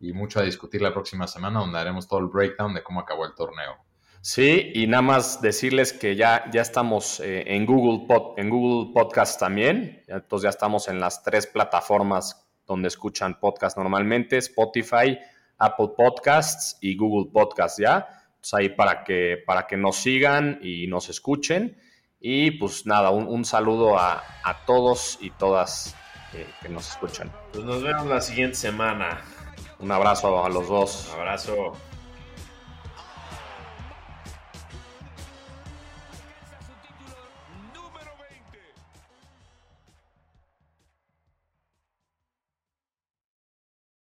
y 0.00 0.12
mucho 0.12 0.40
a 0.40 0.42
discutir 0.42 0.82
la 0.82 0.92
próxima 0.92 1.26
semana 1.26 1.60
donde 1.60 1.78
haremos 1.78 2.08
todo 2.08 2.20
el 2.20 2.26
breakdown 2.26 2.74
de 2.74 2.82
cómo 2.82 3.00
acabó 3.00 3.24
el 3.24 3.34
torneo. 3.34 3.87
Sí, 4.20 4.72
y 4.74 4.86
nada 4.86 5.02
más 5.02 5.40
decirles 5.40 5.92
que 5.92 6.16
ya, 6.16 6.50
ya 6.52 6.62
estamos 6.62 7.20
eh, 7.20 7.44
en, 7.46 7.66
Google 7.66 8.06
en 8.36 8.50
Google 8.50 8.92
Podcast 8.92 9.38
también. 9.38 10.02
Entonces 10.06 10.44
ya 10.44 10.50
estamos 10.50 10.88
en 10.88 11.00
las 11.00 11.22
tres 11.22 11.46
plataformas 11.46 12.46
donde 12.66 12.88
escuchan 12.88 13.38
podcast 13.40 13.76
normalmente, 13.78 14.36
Spotify, 14.38 15.18
Apple 15.58 15.90
Podcasts 15.96 16.76
y 16.80 16.96
Google 16.96 17.30
Podcasts, 17.32 17.78
¿ya? 17.80 18.06
Entonces 18.28 18.54
ahí 18.54 18.68
para 18.68 19.04
que, 19.04 19.42
para 19.46 19.66
que 19.66 19.76
nos 19.76 19.96
sigan 19.96 20.58
y 20.62 20.86
nos 20.86 21.08
escuchen. 21.08 21.78
Y 22.20 22.52
pues 22.52 22.84
nada, 22.84 23.10
un, 23.10 23.44
saludo 23.44 23.96
a, 23.98 24.22
todos 24.66 25.18
y 25.20 25.30
todas 25.30 25.94
que 26.60 26.68
nos 26.68 26.90
escuchan. 26.90 27.32
Pues 27.52 27.64
nos 27.64 27.82
vemos 27.82 28.06
la 28.06 28.20
siguiente 28.20 28.56
semana. 28.56 29.22
Un 29.78 29.92
abrazo 29.92 30.44
a 30.44 30.48
los 30.48 30.68
dos. 30.68 31.10
Un 31.14 31.20
abrazo. 31.20 31.72